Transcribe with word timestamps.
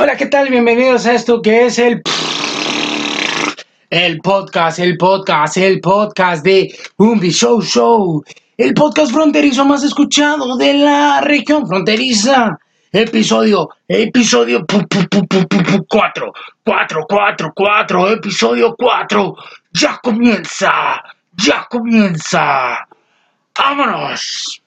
Hola, 0.00 0.16
¿qué 0.16 0.26
tal? 0.26 0.48
Bienvenidos 0.48 1.06
a 1.06 1.14
esto 1.14 1.42
que 1.42 1.66
es 1.66 1.76
el 1.76 2.00
el 3.90 4.20
podcast, 4.20 4.78
el 4.78 4.96
podcast, 4.96 5.56
el 5.56 5.80
podcast 5.80 6.44
de 6.44 6.72
Umbi 6.98 7.30
Show 7.32 7.60
Show, 7.60 8.22
el 8.56 8.74
podcast 8.74 9.10
fronterizo 9.10 9.64
más 9.64 9.82
escuchado 9.82 10.56
de 10.56 10.74
la 10.74 11.20
región 11.22 11.66
fronteriza. 11.66 12.56
Episodio, 12.92 13.70
episodio 13.88 14.64
4, 14.68 15.08
4, 15.88 17.06
4, 17.08 17.52
4, 17.56 18.08
episodio 18.12 18.76
4. 18.78 19.36
Ya 19.72 19.98
comienza, 20.00 21.02
ya 21.32 21.66
comienza. 21.68 22.86
¡Vámonos! 23.58 24.62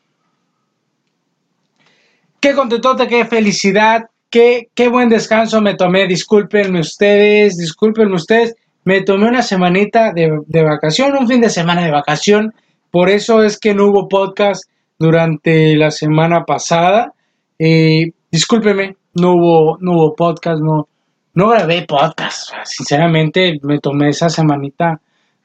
Qué 2.42 2.54
contentota, 2.54 3.08
qué 3.08 3.24
felicidad, 3.24 4.11
qué, 4.32 4.70
qué 4.74 4.88
buen 4.88 5.10
descanso 5.10 5.62
me 5.62 5.76
tomé. 5.76 6.08
Discúlpenme 6.08 6.80
ustedes, 6.80 7.58
discúlpenme 7.58 8.16
ustedes. 8.16 8.56
Me 8.84 9.02
tomé 9.02 9.28
una 9.28 9.44
semanita 9.44 10.12
de, 10.12 10.40
de 10.48 10.64
vacación, 10.64 11.16
un 11.16 11.28
fin 11.28 11.42
de 11.42 11.52
semana 11.52 11.84
de 11.84 11.92
vacación. 11.92 12.54
Por 12.90 13.10
eso 13.10 13.44
es 13.44 13.60
que 13.60 13.76
no 13.76 13.88
hubo 13.88 14.10
podcast 14.10 14.64
durante 14.98 15.76
la 15.76 15.92
semana 15.92 16.46
pasada. 16.46 17.14
Eh, 17.60 18.12
discúlpeme, 18.32 18.96
no 19.14 19.34
hubo, 19.34 19.78
no 19.80 19.92
hubo 19.94 20.16
podcast, 20.16 20.62
no, 20.62 20.88
no 21.36 21.50
grabé 21.50 21.84
podcast. 21.84 22.52
Sinceramente, 22.64 23.60
me 23.62 23.80
tomé 23.80 24.10
esa 24.10 24.30
semanita 24.30 25.00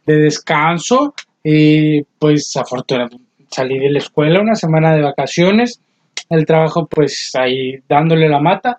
de 0.06 0.16
descanso. 0.16 1.14
Eh, 1.44 2.04
pues 2.18 2.56
afortunadamente 2.56 3.26
salí 3.50 3.78
de 3.78 3.90
la 3.90 3.98
escuela, 3.98 4.40
una 4.40 4.54
semana 4.54 4.94
de 4.94 5.02
vacaciones. 5.02 5.80
El 6.28 6.46
trabajo, 6.46 6.86
pues 6.86 7.32
ahí 7.34 7.78
dándole 7.88 8.28
la 8.28 8.40
mata. 8.40 8.78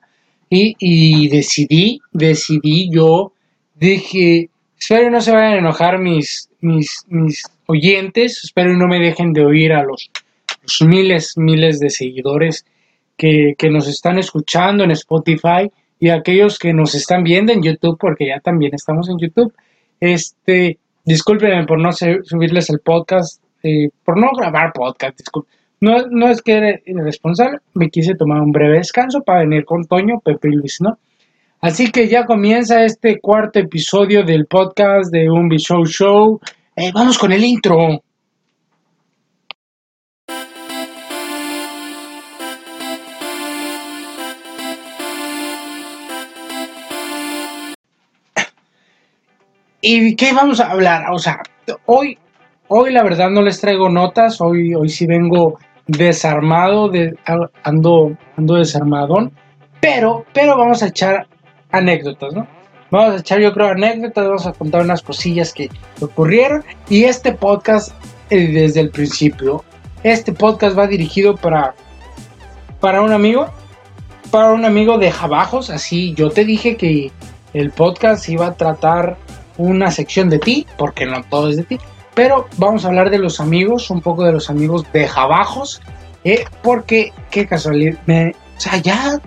Y, 0.50 0.76
y 0.80 1.28
decidí, 1.28 2.00
decidí 2.12 2.90
yo, 2.90 3.34
dije, 3.76 4.50
espero 4.80 5.10
no 5.10 5.20
se 5.20 5.32
vayan 5.32 5.54
a 5.54 5.58
enojar 5.58 6.00
mis, 6.00 6.50
mis, 6.62 7.04
mis 7.08 7.44
oyentes, 7.66 8.44
espero 8.44 8.76
no 8.78 8.88
me 8.88 9.00
dejen 9.00 9.34
de 9.34 9.46
oír 9.46 9.74
a 9.74 9.84
los, 9.84 10.10
miles, 10.86 11.34
miles 11.38 11.80
de 11.80 11.90
seguidores 11.90 12.66
que, 13.18 13.56
que, 13.58 13.70
nos 13.70 13.88
están 13.88 14.20
escuchando 14.20 14.84
en 14.84 14.92
Spotify 14.92 15.70
y 16.00 16.10
aquellos 16.10 16.60
que 16.60 16.74
nos 16.74 16.96
están 16.96 17.24
viendo 17.24 17.52
en 17.52 17.62
YouTube, 17.62 17.98
porque 18.00 18.28
ya 18.28 18.40
también 18.40 18.74
estamos 18.74 19.10
en 19.10 19.18
YouTube. 19.18 19.54
Este, 20.00 20.78
discúlpenme 21.04 21.66
por 21.66 21.80
no 21.80 21.92
subirles 21.92 22.70
el 22.70 22.80
podcast, 22.80 23.44
eh, 23.64 23.90
por 24.04 24.20
no 24.20 24.30
grabar 24.38 24.72
podcast, 24.74 25.18
disculpen. 25.18 25.58
No, 25.80 26.08
no 26.10 26.28
es 26.30 26.42
que 26.42 26.54
era 26.54 26.80
irresponsable, 26.86 27.60
me 27.76 27.90
quise 27.90 28.16
tomar 28.16 28.42
un 28.42 28.52
breve 28.52 28.78
descanso 28.78 29.22
para 29.22 29.42
venir 29.42 29.64
con 29.64 29.86
Toño, 29.86 30.20
Pepe 30.24 30.50
y 30.50 30.56
Luis, 30.56 30.78
¿no? 30.82 30.98
Así 31.62 31.92
que 31.92 32.08
ya 32.08 32.26
comienza 32.26 32.84
este 32.84 33.20
cuarto 33.20 33.60
episodio 33.60 34.24
del 34.24 34.48
podcast 34.48 35.12
de 35.12 35.30
Un 35.30 35.50
Show 35.50 35.86
Show. 35.86 36.40
Eh, 36.76 36.92
vamos 36.94 37.18
con 37.18 37.32
el 37.32 37.44
intro. 37.44 38.02
¿Y 49.82 50.16
qué 50.16 50.34
vamos 50.34 50.60
a 50.60 50.72
hablar? 50.72 51.06
O 51.12 51.20
sea, 51.20 51.42
hoy, 51.86 52.18
hoy 52.68 52.92
la 52.92 53.04
verdad 53.04 53.30
no 53.30 53.42
les 53.42 53.62
traigo 53.62 53.90
notas, 53.90 54.42
hoy, 54.42 54.74
hoy 54.76 54.90
sí 54.90 55.06
vengo 55.06 55.60
desarmado, 55.88 56.90
de, 56.90 57.16
ando, 57.64 58.16
ando 58.38 58.56
desarmadón, 58.56 59.32
pero, 59.82 60.26
pero 60.34 60.58
vamos 60.58 60.84
a 60.84 60.88
echar 60.88 61.28
anécdotas, 61.72 62.34
¿no? 62.34 62.48
Vamos 62.90 63.16
a 63.16 63.20
echar, 63.20 63.40
yo 63.40 63.54
creo, 63.54 63.68
anécdotas, 63.68 64.26
vamos 64.26 64.48
a 64.48 64.54
contar 64.54 64.82
unas 64.82 65.02
cosillas 65.02 65.54
que 65.54 65.70
ocurrieron 66.02 66.64
y 66.90 67.04
este 67.04 67.34
podcast 67.34 67.92
eh, 68.30 68.48
desde 68.48 68.82
el 68.82 68.90
principio, 68.90 69.64
este 70.04 70.32
podcast 70.32 70.78
va 70.78 70.88
dirigido 70.88 71.36
para, 71.36 71.74
para 72.80 73.02
un 73.02 73.12
amigo, 73.12 73.48
para 74.32 74.52
un 74.52 74.66
amigo 74.66 74.98
de 74.98 75.12
Jabajos, 75.12 75.70
así 75.70 76.14
yo 76.14 76.30
te 76.30 76.46
dije 76.46 76.78
que 76.78 77.12
el 77.54 77.72
podcast 77.72 78.28
iba 78.30 78.48
a 78.48 78.54
tratar 78.54 79.18
una 79.58 79.92
sección 79.92 80.30
de 80.30 80.40
ti, 80.40 80.68
porque 80.78 81.06
no 81.06 81.24
todo 81.24 81.50
es 81.50 81.58
de 81.58 81.64
ti, 81.64 81.80
pero 82.18 82.48
vamos 82.58 82.84
a 82.84 82.88
hablar 82.88 83.12
de 83.12 83.20
los 83.20 83.40
amigos, 83.40 83.92
un 83.92 84.02
poco 84.02 84.24
de 84.24 84.32
los 84.32 84.50
amigos 84.50 84.92
de 84.92 85.08
Jabajos, 85.08 85.84
eh, 86.24 86.46
porque 86.64 87.14
qué 87.30 87.46
casualidad, 87.46 88.00
o 88.08 88.60
sea, 88.60 88.78
ya 88.78 89.22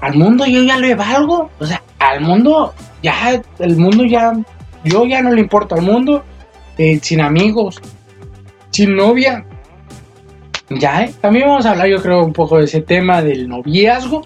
al 0.00 0.14
mundo 0.16 0.44
yo 0.44 0.60
ya 0.64 0.76
le 0.76 0.96
valgo, 0.96 1.50
o 1.60 1.64
sea, 1.64 1.80
al 2.00 2.20
mundo 2.20 2.74
ya, 3.00 3.40
el 3.60 3.76
mundo 3.76 4.04
ya, 4.04 4.32
yo 4.82 5.06
ya 5.06 5.22
no 5.22 5.30
le 5.30 5.40
importo 5.40 5.76
al 5.76 5.82
mundo, 5.82 6.24
eh, 6.78 6.98
sin 7.00 7.20
amigos, 7.20 7.80
sin 8.70 8.96
novia, 8.96 9.46
ya, 10.68 11.04
eh. 11.04 11.14
también 11.20 11.46
vamos 11.46 11.64
a 11.64 11.70
hablar 11.70 11.86
yo 11.86 12.02
creo 12.02 12.24
un 12.24 12.32
poco 12.32 12.58
de 12.58 12.64
ese 12.64 12.80
tema 12.80 13.22
del 13.22 13.48
noviazgo, 13.48 14.22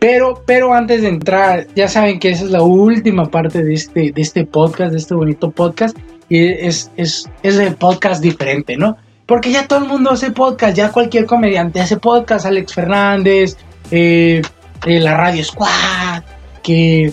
pero, 0.00 0.42
pero 0.44 0.74
antes 0.74 1.02
de 1.02 1.08
entrar, 1.08 1.68
ya 1.76 1.86
saben 1.86 2.18
que 2.18 2.30
esa 2.30 2.46
es 2.46 2.50
la 2.50 2.64
última 2.64 3.26
parte 3.26 3.62
de 3.62 3.74
este, 3.74 4.10
de 4.10 4.22
este 4.22 4.44
podcast, 4.44 4.90
de 4.90 4.98
este 4.98 5.14
bonito 5.14 5.52
podcast, 5.52 5.96
y 6.28 6.46
es, 6.46 6.90
es, 6.96 7.30
es 7.42 7.56
el 7.58 7.74
podcast 7.74 8.22
diferente, 8.22 8.76
¿no? 8.76 8.96
Porque 9.26 9.50
ya 9.50 9.66
todo 9.66 9.80
el 9.80 9.86
mundo 9.86 10.10
hace 10.10 10.30
podcast, 10.30 10.76
ya 10.76 10.90
cualquier 10.90 11.26
comediante 11.26 11.80
hace 11.80 11.98
podcast, 11.98 12.46
Alex 12.46 12.72
Fernández, 12.72 13.56
eh, 13.90 14.42
eh, 14.86 15.00
la 15.00 15.16
Radio 15.16 15.44
Squad, 15.44 16.22
que, 16.62 17.12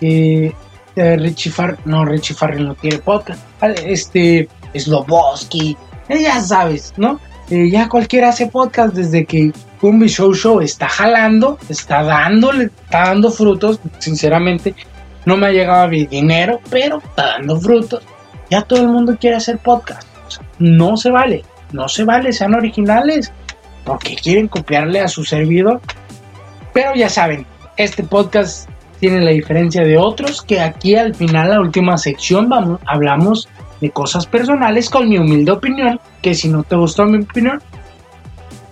eh, 0.00 0.52
Richie 0.96 1.50
Farrell, 1.50 1.78
no, 1.84 2.04
Richie 2.04 2.34
Farrell 2.34 2.66
no 2.66 2.74
tiene 2.74 2.98
podcast, 2.98 3.40
este, 3.86 4.48
Sloboski, 4.74 5.76
eh, 6.08 6.22
ya 6.22 6.40
sabes, 6.40 6.92
¿no? 6.96 7.20
Ya 7.48 7.88
cualquiera 7.88 8.28
hace 8.28 8.46
podcast 8.46 8.94
desde 8.94 9.24
que 9.24 9.52
Kumbi 9.80 10.06
Show 10.06 10.32
Show 10.34 10.60
está 10.60 10.88
jalando, 10.88 11.58
está 11.68 12.02
dándole, 12.04 12.64
está 12.64 13.08
dando 13.08 13.30
frutos, 13.30 13.80
sinceramente, 13.98 14.74
no 15.24 15.36
me 15.36 15.48
ha 15.48 15.50
llegado 15.50 15.88
mi 15.88 16.06
dinero, 16.06 16.60
pero 16.70 16.98
está 16.98 17.38
dando 17.38 17.58
frutos. 17.60 18.04
Ya 18.50 18.62
todo 18.62 18.80
el 18.80 18.88
mundo 18.88 19.16
quiere 19.18 19.36
hacer 19.36 19.58
podcast. 19.58 20.06
No 20.58 20.96
se 20.96 21.10
vale, 21.10 21.44
no 21.72 21.88
se 21.88 22.04
vale, 22.04 22.32
sean 22.32 22.54
originales, 22.54 23.32
porque 23.84 24.16
quieren 24.16 24.48
copiarle 24.48 25.00
a 25.00 25.08
su 25.08 25.24
servidor. 25.24 25.80
Pero 26.72 26.94
ya 26.94 27.08
saben, 27.08 27.46
este 27.76 28.02
podcast 28.02 28.68
tiene 28.98 29.20
la 29.20 29.30
diferencia 29.30 29.82
de 29.82 29.96
otros, 29.96 30.42
que 30.42 30.60
aquí 30.60 30.94
al 30.96 31.14
final, 31.14 31.50
la 31.50 31.60
última 31.60 31.96
sección, 31.96 32.48
vamos, 32.48 32.80
hablamos 32.86 33.48
de 33.80 33.90
cosas 33.90 34.26
personales 34.26 34.90
con 34.90 35.08
mi 35.08 35.16
humilde 35.16 35.52
opinión, 35.52 35.98
que 36.20 36.34
si 36.34 36.48
no 36.48 36.62
te 36.62 36.76
gustó 36.76 37.06
mi 37.06 37.22
opinión, 37.22 37.62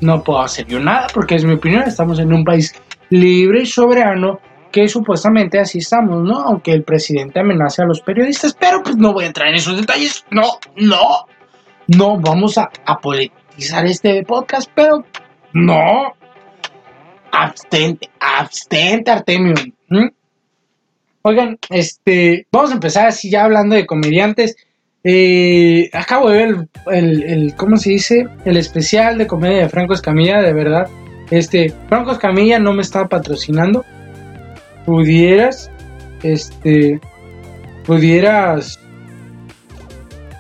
no 0.01 0.23
puedo 0.23 0.41
hacer 0.41 0.67
yo 0.67 0.79
nada 0.79 1.07
porque 1.13 1.37
es 1.37 1.45
mi 1.45 1.55
opinión. 1.55 1.85
Estamos 1.87 2.19
en 2.19 2.33
un 2.33 2.45
país 2.45 2.75
libre 3.11 3.63
y 3.63 3.67
soberano 3.67 4.41
que 4.71 4.89
supuestamente 4.89 5.59
así 5.59 5.79
estamos, 5.79 6.23
¿no? 6.23 6.41
Aunque 6.41 6.73
el 6.73 6.85
presidente 6.85 7.41
amenace 7.41 7.83
a 7.83 7.87
los 7.87 8.01
periodistas, 8.01 8.55
pero 8.59 8.83
pues 8.83 8.97
no 8.97 9.13
voy 9.13 9.25
a 9.25 9.29
entrar 9.29 9.49
en 9.49 9.57
esos 9.57 9.77
detalles. 9.77 10.25
No, 10.31 10.59
no, 10.77 11.27
no 11.87 12.19
vamos 12.19 12.59
a, 12.59 12.71
a 12.85 12.99
politizar 12.99 13.87
este 13.87 14.23
podcast, 14.25 14.71
pero 14.75 15.05
no. 15.53 16.15
Abstente, 17.33 18.11
abstente, 18.21 19.11
Artemio. 19.11 19.55
¿Mm? 19.89 20.09
Oigan, 21.23 21.59
este, 21.71 22.47
vamos 22.51 22.71
a 22.71 22.75
empezar 22.75 23.07
así 23.07 23.31
ya 23.31 23.45
hablando 23.45 23.75
de 23.75 23.87
comediantes. 23.87 24.57
Eh, 25.05 25.89
acabo 25.93 26.31
de 26.31 26.37
ver 26.37 26.69
el, 26.93 27.23
el, 27.23 27.55
¿cómo 27.55 27.77
se 27.77 27.91
dice? 27.91 28.27
El 28.45 28.57
especial 28.57 29.17
de 29.19 29.27
comedia 29.27 29.59
de 29.59 29.69
Franco 29.69 29.95
Escamilla, 29.95 30.41
de 30.41 30.53
verdad. 30.53 30.89
Este, 31.31 31.73
Franco 31.89 32.13
Escamilla 32.13 32.59
no 32.59 32.73
me 32.73 32.83
está 32.83 33.09
patrocinando. 33.09 33.85
Pudieras, 34.89 35.71
este, 36.23 36.99
pudieras, 37.85 38.81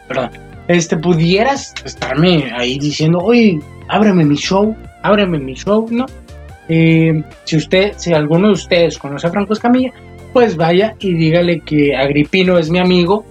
perdón, 0.09 0.31
este, 0.69 0.97
pudieras 0.97 1.75
estarme 1.85 2.50
ahí 2.56 2.79
diciendo, 2.79 3.19
oye, 3.19 3.61
ábreme 3.89 4.25
mi 4.25 4.37
show, 4.37 4.75
ábreme 5.03 5.39
mi 5.39 5.53
show, 5.53 5.87
¿no? 5.91 6.06
Eh, 6.71 7.23
si 7.45 7.59
usted, 7.59 7.93
si 7.99 8.15
alguno 8.15 8.47
de 8.47 8.55
ustedes 8.55 8.97
conoce 8.97 9.27
a 9.27 9.31
Franco 9.31 9.53
Escamilla, 9.53 9.93
pues 10.33 10.56
vaya 10.56 10.94
y 10.99 11.12
dígale 11.12 11.61
que 11.61 11.94
Agripino 11.94 12.56
es 12.56 12.71
mi 12.71 12.79
amigo 12.79 13.27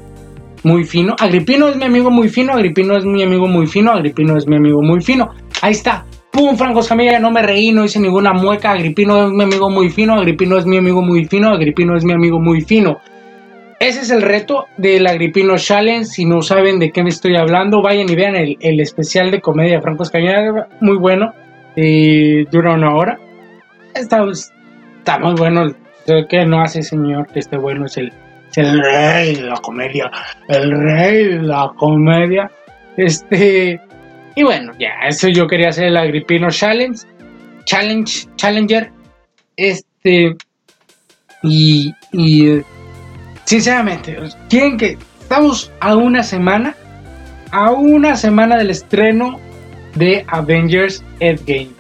muy 0.62 0.84
fino. 0.84 1.16
Agripino 1.20 1.70
es 1.70 1.78
mi 1.78 1.86
amigo 1.86 2.12
muy 2.12 2.30
fino, 2.30 2.54
Agripino 2.54 2.96
es 2.96 3.06
mi 3.06 3.24
amigo 3.24 3.48
muy 3.48 3.66
fino, 3.66 3.92
Agripino 3.92 4.38
es 4.38 4.46
mi 4.46 4.58
amigo 4.58 4.84
muy 4.84 5.02
fino. 5.02 5.32
Ahí 5.64 5.72
está. 5.72 6.06
Pum, 6.38 6.56
Franco 6.56 6.82
Escamilla, 6.82 7.20
no 7.20 7.32
me 7.32 7.42
reí, 7.42 7.72
no 7.72 7.84
hice 7.84 8.00
ninguna 8.00 8.32
mueca. 8.32 8.72
Agripino 8.74 9.26
es 9.26 9.32
mi 9.34 9.44
amigo 9.44 9.72
muy 9.72 9.90
fino, 9.90 10.14
Agripino 10.14 10.60
es 10.60 10.68
mi 10.68 10.78
amigo 10.78 11.02
muy 11.02 11.26
fino, 11.26 11.50
Agripino 11.50 11.98
es 11.98 12.06
mi 12.06 12.14
amigo 12.14 12.40
muy 12.40 12.62
fino. 12.62 13.00
Ese 13.80 14.02
es 14.02 14.12
el 14.12 14.22
reto 14.22 14.66
del 14.78 15.08
Agripino 15.08 15.58
Challenge. 15.58 16.06
Si 16.06 16.26
no 16.26 16.44
saben 16.44 16.78
de 16.78 16.92
qué 16.92 17.02
me 17.02 17.10
estoy 17.10 17.36
hablando, 17.36 17.82
vayan 17.82 18.08
y 18.08 18.16
vean 18.16 18.36
el, 18.36 18.56
el 18.60 18.80
especial 18.80 19.32
de 19.32 19.42
comedia 19.42 19.78
de 19.78 19.82
Franco 19.82 20.04
Escamilla. 20.04 20.68
Muy 20.80 21.00
bueno. 21.00 21.34
Eh, 21.76 22.46
dura 22.52 22.76
una 22.76 22.94
hora. 22.94 23.18
Está, 23.96 24.24
muy 25.20 25.34
bueno. 25.34 25.74
que 26.30 26.46
no 26.46 26.62
hace 26.62 26.84
señor 26.84 27.26
que 27.34 27.40
este 27.40 27.58
bueno 27.58 27.88
es 27.88 27.98
el, 27.98 28.14
es 28.52 28.58
el 28.60 28.80
rey 28.80 29.38
de 29.38 29.42
la 29.42 29.58
comedia, 29.58 30.12
el 30.50 30.70
rey 30.70 31.24
de 31.30 31.42
la 31.42 31.72
comedia. 31.76 32.52
Este, 32.96 33.80
y 34.38 34.44
bueno, 34.44 34.72
ya, 34.78 35.08
eso 35.08 35.30
yo 35.30 35.48
quería 35.48 35.70
hacer 35.70 35.86
el 35.86 35.98
Agripino 35.98 36.52
Challenge, 36.52 37.00
Challenge, 37.66 38.28
Challenger. 38.36 38.92
Este, 39.56 40.36
y, 41.42 41.92
y 42.12 42.62
sinceramente, 43.46 44.16
quieren 44.48 44.78
que 44.78 44.96
estamos 45.20 45.72
a 45.80 45.96
una 45.96 46.22
semana, 46.22 46.76
a 47.50 47.72
una 47.72 48.16
semana 48.16 48.58
del 48.58 48.70
estreno 48.70 49.40
de 49.96 50.24
Avengers 50.28 51.04
Endgame. 51.20 51.72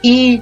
Y 0.00 0.40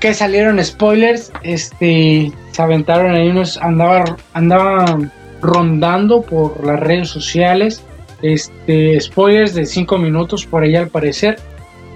que 0.00 0.14
salieron 0.14 0.64
spoilers, 0.64 1.30
este, 1.42 2.32
se 2.52 2.62
aventaron 2.62 3.14
ahí 3.14 3.28
unos, 3.28 3.58
andaba, 3.58 4.16
andaban 4.32 5.12
rondando 5.42 6.22
por 6.22 6.64
las 6.64 6.80
redes 6.80 7.10
sociales, 7.10 7.84
este, 8.22 9.00
spoilers 9.00 9.54
de 9.54 9.66
5 9.66 9.98
minutos 9.98 10.46
por 10.46 10.62
ahí 10.62 10.76
al 10.76 10.88
parecer. 10.88 11.38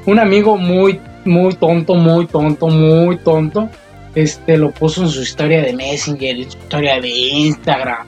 Un 0.07 0.19
amigo 0.19 0.57
muy, 0.57 1.01
muy 1.25 1.55
tonto, 1.55 1.95
muy 1.95 2.27
tonto, 2.27 2.69
muy 2.69 3.17
tonto, 3.19 3.69
este, 4.15 4.57
lo 4.57 4.71
puso 4.71 5.03
en 5.03 5.09
su 5.09 5.23
historia 5.23 5.63
de 5.63 5.73
Messenger, 5.73 6.37
en 6.37 6.51
su 6.51 6.59
historia 6.59 7.01
de 7.01 7.09
Instagram. 7.09 8.07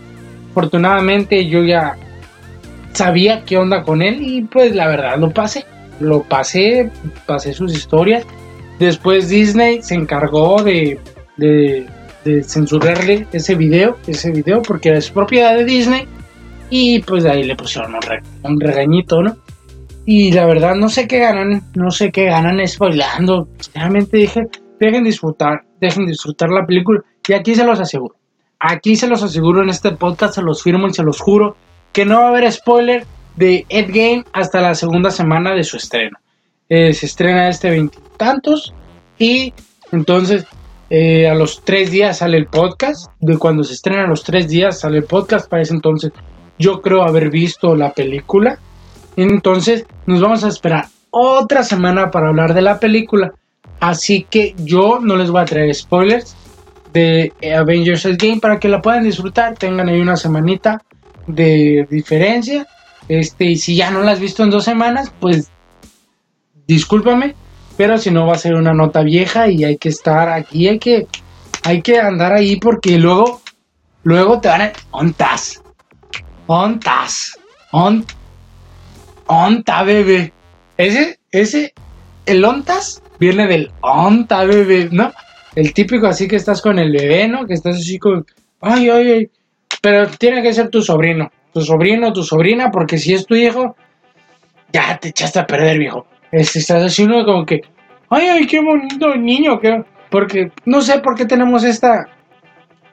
Afortunadamente 0.51 1.47
yo 1.47 1.65
ya 1.65 1.97
sabía 2.93 3.43
qué 3.45 3.59
onda 3.59 3.83
con 3.83 4.03
él 4.03 4.19
y 4.21 4.43
pues 4.43 4.75
la 4.75 4.87
verdad 4.89 5.19
lo 5.19 5.31
pasé, 5.31 5.65
lo 6.01 6.23
pasé, 6.23 6.91
pasé 7.27 7.53
sus 7.53 7.75
historias 7.75 8.27
Después 8.79 9.29
Disney 9.29 9.83
se 9.83 9.95
encargó 9.95 10.62
de, 10.62 10.99
de, 11.37 11.87
censurarle 12.43 13.27
ese 13.33 13.55
video, 13.55 13.97
ese 14.07 14.31
video, 14.33 14.61
porque 14.62 14.95
es 14.95 15.11
propiedad 15.11 15.57
de 15.57 15.65
Disney. 15.65 16.07
Y 16.71 17.01
pues 17.01 17.25
ahí 17.25 17.45
le 17.45 17.57
pusieron 17.57 17.95
un, 18.43 18.61
regañito, 18.61 19.23
¿no? 19.23 19.37
Y 20.05 20.33
la 20.33 20.47
verdad 20.47 20.75
no 20.75 20.89
sé 20.89 21.07
qué 21.09 21.19
ganan, 21.19 21.63
no 21.75 21.91
sé 21.91 22.11
qué 22.13 22.27
ganan 22.27 22.67
spoilando. 22.67 23.49
Realmente 23.75 24.17
dije, 24.17 24.47
dejen 24.79 25.05
disfrutar, 25.05 25.65
dejen 25.81 26.07
disfrutar 26.07 26.51
la 26.51 26.67
película. 26.67 27.03
Y 27.27 27.33
aquí 27.33 27.55
se 27.55 27.65
los 27.65 27.81
aseguro. 27.81 28.17
Aquí 28.59 28.97
se 28.97 29.07
los 29.07 29.23
aseguro 29.23 29.63
en 29.63 29.69
este 29.69 29.93
podcast, 29.93 30.35
se 30.35 30.43
los 30.43 30.63
firmo 30.63 30.87
y 30.87 30.95
se 30.95 31.03
los 31.03 31.21
juro 31.21 31.57
que 31.93 32.05
no 32.05 32.21
va 32.21 32.27
a 32.27 32.29
haber 32.29 32.51
spoiler 32.53 33.07
de 33.37 33.65
Endgame 33.69 34.25
hasta 34.33 34.61
la 34.61 34.75
segunda 34.75 35.11
semana 35.11 35.55
de 35.55 35.65
su 35.65 35.77
estreno. 35.77 36.19
Eh, 36.69 36.93
se 36.93 37.07
estrena 37.07 37.49
este 37.49 37.71
veintitantos 37.71 38.75
y 39.19 39.55
entonces 39.93 40.47
eh, 40.91 41.29
a 41.29 41.35
los 41.35 41.62
tres 41.65 41.91
días 41.91 42.19
sale 42.19 42.39
el 42.39 42.47
podcast. 42.47 43.11
De 43.21 43.39
cuando 43.39 43.65
se 43.65 43.75
estrena 43.75 44.05
a 44.05 44.09
los 44.09 44.25
tres 44.25 44.49
días 44.49 44.81
sale 44.81 44.99
el 44.99 45.05
podcast. 45.05 45.49
Para 45.49 45.62
ese 45.62 45.75
entonces 45.75 46.12
yo 46.58 46.81
creo 46.82 47.03
haber 47.03 47.31
visto 47.31 47.75
la 47.75 47.93
película. 47.93 48.58
Entonces 49.17 49.87
nos 50.06 50.20
vamos 50.20 50.44
a 50.44 50.49
esperar 50.49 50.87
otra 51.11 51.62
semana 51.62 52.11
para 52.11 52.29
hablar 52.29 52.55
de 52.55 52.62
la 52.62 52.79
película. 52.79 53.32
Así 53.81 54.26
que 54.29 54.55
yo 54.58 54.99
no 55.00 55.17
les 55.17 55.31
voy 55.31 55.43
a 55.43 55.47
traer 55.47 55.75
spoilers 55.75 56.37
de 56.93 57.32
Avengers 57.56 58.05
Game 58.17 58.41
para 58.41 58.58
que 58.58 58.69
la 58.69 58.81
puedan 58.81 59.05
disfrutar. 59.05 59.55
Tengan 59.55 59.88
ahí 59.88 60.00
una 60.00 60.17
semanita 60.17 60.82
de 61.26 61.87
diferencia. 61.91 62.67
Este, 63.09 63.44
y 63.44 63.56
si 63.56 63.76
ya 63.76 63.91
no 63.91 64.02
la 64.02 64.12
has 64.12 64.20
visto 64.20 64.43
en 64.43 64.50
dos 64.50 64.64
semanas, 64.64 65.12
pues 65.20 65.50
discúlpame, 66.67 67.35
pero 67.76 67.99
si 67.99 68.11
no 68.11 68.26
va 68.26 68.35
a 68.35 68.38
ser 68.38 68.55
una 68.55 68.73
nota 68.73 69.02
vieja 69.02 69.49
y 69.49 69.64
hay 69.64 69.76
que 69.76 69.91
estar 69.91 70.29
aquí, 70.29 70.67
hay 70.69 70.79
que, 70.79 71.06
hay 71.62 71.82
que 71.82 72.00
andar 72.00 72.32
ahí 72.32 72.56
porque 72.56 72.99
luego, 72.99 73.41
luego 74.02 74.41
te 74.41 74.49
van 74.49 74.62
a... 74.62 74.73
Ontas, 74.91 75.62
ontas, 76.47 77.39
on, 77.73 78.05
onta 79.27 79.83
bebé. 79.83 80.33
Ese, 80.77 81.19
ese, 81.31 81.75
el 82.27 82.45
ontas 82.45 83.03
viene 83.19 83.47
del 83.47 83.71
onta 83.81 84.45
bebé, 84.45 84.89
¿no? 84.91 85.13
El 85.55 85.73
típico 85.73 86.07
así 86.07 86.29
que 86.29 86.37
estás 86.37 86.61
con 86.61 86.79
el 86.79 86.93
bebé, 86.93 87.29
¿no? 87.29 87.47
Que 87.47 87.55
estás 87.55 87.77
así 87.77 87.99
con, 87.99 88.25
ay, 88.61 88.91
ay, 88.91 89.11
ay. 89.11 89.31
Pero 89.81 90.09
tiene 90.09 90.43
que 90.43 90.53
ser 90.53 90.69
tu 90.69 90.83
sobrino, 90.83 91.31
tu 91.53 91.61
sobrino, 91.61 92.13
tu 92.13 92.23
sobrina, 92.23 92.71
porque 92.71 92.99
si 92.99 93.15
es 93.15 93.27
tu 93.27 93.35
hijo, 93.35 93.77
ya 94.73 94.99
te 94.99 95.09
echaste 95.09 95.39
a 95.39 95.47
perder, 95.47 95.79
viejo 95.79 96.07
estás 96.33 96.85
haciendo 96.85 97.25
como 97.25 97.45
que, 97.45 97.63
ay, 98.11 98.27
ay, 98.29 98.47
qué 98.47 98.61
bonito 98.61 99.15
niño, 99.17 99.59
que, 99.61 99.83
porque 100.11 100.51
no 100.65 100.81
sé 100.81 101.01
por 101.01 101.17
qué 101.17 101.25
tenemos 101.25 101.65
esta, 101.65 102.09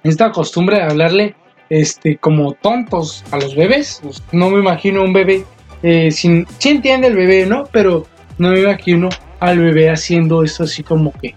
esta 0.03 0.31
costumbre 0.31 0.77
de 0.77 0.83
hablarle 0.83 1.35
este, 1.81 2.17
como 2.17 2.53
tontos 2.53 3.23
a 3.31 3.37
los 3.37 3.55
bebés. 3.55 4.01
No 4.31 4.49
me 4.49 4.59
imagino 4.59 5.03
un 5.03 5.13
bebé, 5.13 5.45
eh, 5.81 6.11
sin, 6.11 6.47
sí 6.57 6.69
entiende 6.69 7.07
el 7.07 7.15
bebé, 7.15 7.45
¿no? 7.45 7.65
Pero 7.71 8.05
no 8.37 8.49
me 8.49 8.61
imagino 8.61 9.09
al 9.39 9.59
bebé 9.59 9.89
haciendo 9.89 10.43
esto 10.43 10.63
así 10.63 10.83
como 10.83 11.11
que 11.13 11.35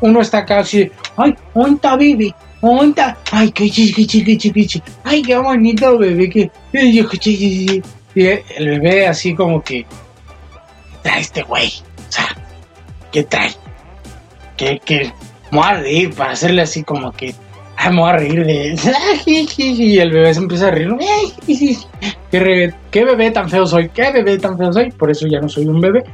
uno 0.00 0.20
está 0.20 0.38
acá 0.38 0.60
así, 0.60 0.90
ay, 1.16 1.34
onta 1.54 1.96
bebé, 1.96 2.34
onta, 2.60 3.16
ay, 3.30 3.52
qué 3.52 3.70
chiqui, 3.70 4.06
chiqui, 4.06 4.36
chiqui, 4.36 4.82
ay, 5.04 5.22
qué 5.22 5.36
bonito 5.36 5.98
bebé, 5.98 6.28
que, 6.28 6.50
y 6.72 8.24
el 8.24 8.80
bebé 8.80 9.06
así 9.06 9.34
como 9.34 9.62
que 9.62 9.86
trae 11.02 11.20
este 11.20 11.42
güey? 11.42 11.72
O 12.08 12.12
sea, 12.12 12.36
¿qué 13.12 13.22
trae? 13.22 13.52
¿Qué, 14.56 14.80
qué? 14.84 15.12
Me 15.52 15.58
voy 15.58 16.08
para 16.08 16.32
hacerle 16.32 16.62
así 16.62 16.82
como 16.82 17.12
que. 17.12 17.34
Me 17.90 18.02
a 18.02 18.12
reír 18.12 18.44
de. 18.44 18.76
Y 19.56 19.98
el 19.98 20.10
bebé 20.10 20.34
se 20.34 20.40
empieza 20.40 20.68
a 20.68 20.70
reír. 20.70 20.94
¿Qué, 22.30 22.74
¿Qué 22.90 23.04
bebé 23.04 23.30
tan 23.30 23.48
feo 23.48 23.66
soy? 23.66 23.88
¿Qué 23.90 24.10
bebé 24.12 24.38
tan 24.38 24.58
feo 24.58 24.72
soy? 24.72 24.90
Por 24.90 25.10
eso 25.10 25.26
ya 25.26 25.40
no 25.40 25.48
soy 25.48 25.66
un 25.66 25.80
bebé. 25.80 26.04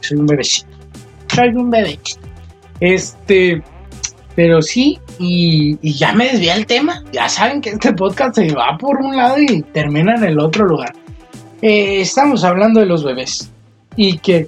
Soy 0.00 0.18
un 0.18 0.26
bebecito. 0.26 0.68
Soy 1.34 1.48
un 1.48 1.70
bebecito. 1.70 2.20
Este. 2.80 3.62
Pero 4.36 4.62
sí, 4.62 5.00
y, 5.18 5.76
y, 5.82 5.94
ya 5.94 6.12
me 6.12 6.30
desvía 6.30 6.54
el 6.54 6.66
tema. 6.66 7.02
Ya 7.12 7.28
saben 7.28 7.60
que 7.60 7.70
este 7.70 7.92
podcast 7.92 8.36
se 8.36 8.54
va 8.54 8.78
por 8.78 8.98
un 8.98 9.16
lado 9.16 9.36
y 9.40 9.62
termina 9.62 10.14
en 10.14 10.24
el 10.24 10.38
otro 10.38 10.64
lugar. 10.64 10.92
Eh, 11.60 12.00
estamos 12.00 12.44
hablando 12.44 12.78
de 12.78 12.86
los 12.86 13.02
bebés 13.02 13.50
y 13.96 14.18
que, 14.18 14.46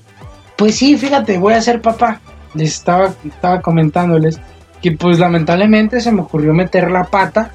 pues 0.57 0.77
sí, 0.77 0.97
fíjate, 0.97 1.39
voy 1.39 1.55
a 1.55 1.61
ser 1.61 1.83
papá. 1.83 2.21
Les 2.55 2.75
estaba, 2.75 3.13
estaba 3.25 3.61
comentándoles 3.61 4.41
que 4.83 4.93
pues 4.93 5.19
lamentablemente 5.19 6.01
se 6.01 6.13
me 6.13 6.23
ocurrió 6.23 6.53
meter 6.53 6.91
la 6.91 7.05
pata. 7.05 7.53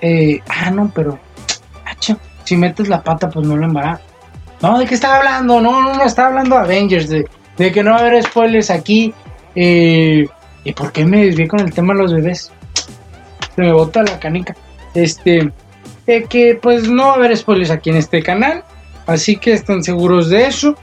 Eh, 0.00 0.40
ah, 0.48 0.70
no, 0.70 0.90
pero, 0.94 1.18
si 2.44 2.56
metes 2.56 2.88
la 2.88 3.02
pata 3.02 3.28
pues 3.28 3.46
no 3.46 3.56
lo 3.56 3.66
embarazas. 3.66 4.06
No, 4.62 4.78
¿de 4.78 4.86
qué 4.86 4.94
estaba 4.94 5.16
hablando? 5.16 5.60
No, 5.60 5.80
no, 5.80 5.94
no, 5.94 6.04
estaba 6.04 6.28
hablando 6.28 6.58
Avengers, 6.58 7.08
de, 7.08 7.26
de 7.56 7.72
que 7.72 7.82
no 7.82 7.92
va 7.92 7.98
a 7.98 8.00
haber 8.00 8.22
spoilers 8.22 8.70
aquí. 8.70 9.14
Eh, 9.54 10.26
¿Y 10.64 10.72
por 10.72 10.92
qué 10.92 11.04
me 11.04 11.24
desvié 11.24 11.48
con 11.48 11.60
el 11.60 11.72
tema 11.72 11.94
de 11.94 12.02
los 12.02 12.12
bebés? 12.12 12.52
Se 13.54 13.62
me 13.62 13.72
bota 13.72 14.02
la 14.02 14.18
canica. 14.18 14.54
Este, 14.94 15.50
de 16.06 16.24
que 16.24 16.58
pues 16.60 16.88
no 16.88 17.04
va 17.04 17.12
a 17.12 17.14
haber 17.16 17.36
spoilers 17.36 17.70
aquí 17.70 17.90
en 17.90 17.96
este 17.96 18.22
canal. 18.22 18.64
Así 19.06 19.36
que 19.36 19.52
estén 19.52 19.82
seguros 19.82 20.28
de 20.28 20.46
eso. 20.46 20.74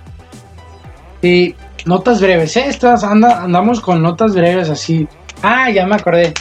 Y 1.21 1.55
notas 1.85 2.21
breves, 2.21 2.55
¿eh? 2.57 2.65
Estas 2.67 3.03
andamos 3.03 3.81
con 3.81 4.01
notas 4.01 4.33
breves 4.33 4.69
así. 4.69 5.07
Ah, 5.41 5.69
ya 5.69 5.85
me 5.85 5.95
acordé. 5.95 6.33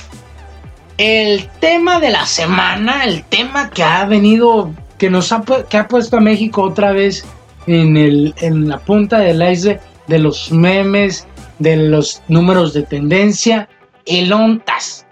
El 0.98 1.48
tema 1.60 2.00
de 2.00 2.10
la 2.10 2.24
semana, 2.24 3.04
el 3.04 3.24
tema 3.24 3.70
que 3.70 3.82
ha 3.82 4.04
venido, 4.06 4.72
que 4.98 5.10
nos 5.10 5.32
ha, 5.32 5.42
que 5.68 5.76
ha 5.76 5.88
puesto 5.88 6.16
a 6.16 6.20
México 6.20 6.62
otra 6.62 6.92
vez 6.92 7.26
en, 7.66 7.96
el, 7.96 8.34
en 8.38 8.68
la 8.68 8.78
punta 8.78 9.18
del 9.18 9.42
iceberg 9.42 9.80
de 10.06 10.18
los 10.18 10.50
memes, 10.50 11.26
de 11.58 11.76
los 11.76 12.22
números 12.28 12.72
de 12.72 12.82
tendencia, 12.82 13.68
el 14.06 14.32
ONTAS. 14.32 15.06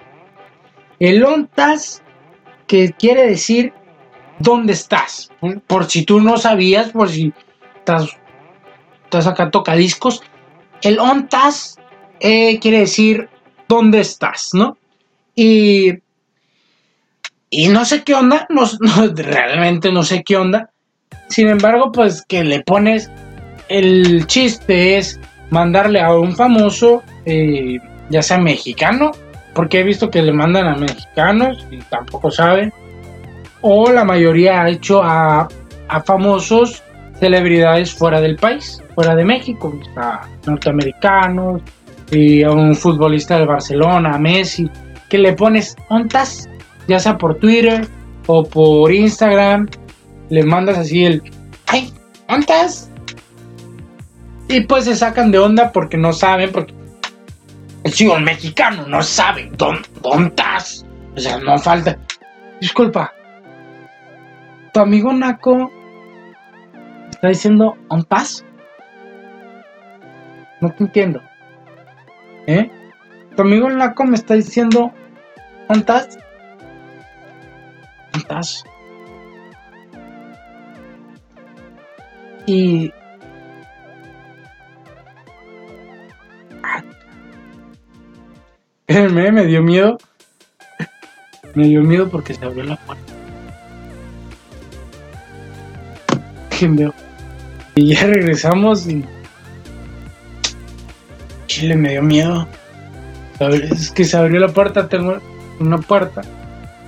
El 1.01 1.25
ONTAS, 1.25 2.03
que 2.67 2.93
quiere 2.93 3.29
decir 3.29 3.73
dónde 4.39 4.73
estás. 4.73 5.31
Por 5.67 5.87
si 5.87 6.05
tú 6.05 6.21
no 6.21 6.37
sabías, 6.39 6.91
por 6.91 7.09
si 7.09 7.33
estás, 7.77 8.17
estás 9.19 9.33
acá 9.33 9.51
tocadiscos. 9.51 10.23
El 10.83 10.99
ontas 10.99 11.79
eh, 12.21 12.59
quiere 12.59 12.81
decir 12.81 13.29
dónde 13.69 14.01
estás, 14.01 14.51
¿no? 14.53 14.77
Y, 15.35 15.93
y 17.51 17.69
no 17.69 17.85
sé 17.85 18.03
qué 18.03 18.15
onda, 18.15 18.47
no, 18.51 18.65
realmente 19.15 19.93
no 19.93 20.03
sé 20.03 20.23
qué 20.25 20.37
onda. 20.37 20.71
Sin 21.29 21.49
embargo, 21.49 21.91
pues 21.93 22.25
que 22.27 22.45
le 22.45 22.63
pones 22.63 23.11
el 23.69 24.27
chiste 24.27 24.99
es 24.99 25.19
mandarle 25.51 26.01
a 26.01 26.15
un 26.15 26.37
famoso, 26.37 27.03
eh, 27.25 27.79
ya 28.11 28.23
sea 28.23 28.39
mexicano, 28.39 29.13
porque 29.55 29.81
he 29.81 29.85
visto 29.85 30.11
que 30.11 30.23
le 30.23 30.33
mandan 30.33 30.67
a 30.67 30.77
mexicanos 30.77 31.67
y 31.71 31.79
tampoco 31.79 32.31
saben 32.31 32.73
o 33.67 33.91
la 33.91 34.05
mayoría 34.05 34.61
ha 34.61 34.69
hecho 34.69 35.03
a, 35.03 35.49
famosos 36.05 36.83
celebridades 37.21 37.95
fuera 37.95 38.21
del 38.21 38.37
país, 38.37 38.83
fuera 38.95 39.15
de 39.15 39.25
México, 39.25 39.73
norteamericanos, 40.47 41.63
y 42.11 42.43
a 42.43 42.51
un 42.51 42.75
futbolista 42.75 43.39
del 43.39 43.49
Barcelona, 43.49 44.15
a 44.15 44.19
Messi, 44.19 44.71
que 45.09 45.19
le 45.19 45.33
pones 45.33 45.77
ontas, 45.89 46.49
ya 46.87 46.99
sea 46.99 47.17
por 47.17 47.37
Twitter 47.37 47.87
o 48.27 48.45
por 48.45 48.93
Instagram, 48.93 49.69
le 50.29 50.43
mandas 50.43 50.79
así 50.79 51.05
el, 51.05 51.23
ay, 51.67 51.93
ontas. 52.29 52.91
Y 54.49 54.61
pues 54.63 54.85
se 54.85 54.95
sacan 54.95 55.31
de 55.31 55.39
onda 55.39 55.73
porque 55.73 55.97
no 55.97 56.13
saben, 56.13 56.53
porque 56.53 56.75
el 57.85 57.93
chico 57.93 58.19
mexicano 58.19 58.87
no 58.87 59.03
sabe 59.03 59.51
dónde, 59.57 59.89
estás. 60.27 60.85
O 61.17 61.21
sea, 61.21 61.39
no 61.39 61.59
falta. 61.59 61.99
Disculpa. 62.61 63.13
Tu 64.73 64.81
amigo 64.81 65.13
Naco 65.13 65.71
está 67.25 67.29
diciendo 67.31 67.75
ontas. 67.89 68.45
No 70.61 70.71
te 70.75 70.85
entiendo. 70.85 71.23
¿Eh? 72.47 72.71
Tu 73.35 73.41
amigo 73.41 73.71
Naco 73.71 74.05
me 74.05 74.17
está 74.17 74.35
diciendo 74.35 74.93
ontas. 75.69 76.19
Ontas. 78.15 78.65
Y 82.47 82.93
me, 88.89 89.33
me 89.33 89.47
dio 89.47 89.63
miedo. 89.63 89.97
Me 91.55 91.69
dio 91.69 91.83
miedo 91.83 92.11
porque 92.11 92.35
se 92.35 92.45
abrió 92.45 92.65
la 92.65 92.77
puerta. 92.77 93.15
Y 97.75 97.95
ya 97.95 98.07
regresamos 98.07 98.87
y. 98.87 99.05
Chile 101.47 101.77
me 101.77 101.91
dio 101.91 102.03
miedo. 102.03 102.49
Es 103.41 103.91
que 103.91 104.05
se 104.05 104.17
abrió 104.17 104.41
la 104.41 104.49
puerta, 104.49 104.89
tengo 104.89 105.19
una 105.61 105.79
puerta. 105.79 106.23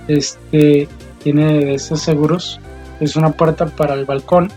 Este 0.07 0.87
tiene 1.23 1.73
estos 1.73 2.01
seguros. 2.01 2.59
Es 2.99 3.15
una 3.15 3.31
puerta 3.31 3.65
para 3.65 3.93
el 3.93 4.05
balcón. 4.05 4.51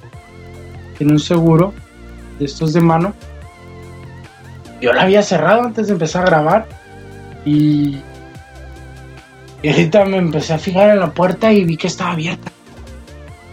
Tiene 0.98 1.12
un 1.12 1.20
seguro 1.20 1.74
de 2.38 2.44
estos 2.44 2.72
de 2.72 2.80
mano. 2.80 3.14
Yo 4.80 4.92
la 4.92 5.02
había 5.02 5.22
cerrado 5.22 5.62
antes 5.62 5.88
de 5.88 5.92
empezar 5.92 6.22
a 6.22 6.26
grabar 6.26 6.66
y, 7.44 8.00
ahorita 9.64 10.04
me 10.06 10.16
empecé 10.16 10.54
a 10.54 10.58
fijar 10.58 10.90
en 10.90 11.00
la 11.00 11.10
puerta 11.10 11.52
y 11.52 11.64
vi 11.64 11.76
que 11.76 11.88
estaba 11.88 12.12
abierta. 12.12 12.50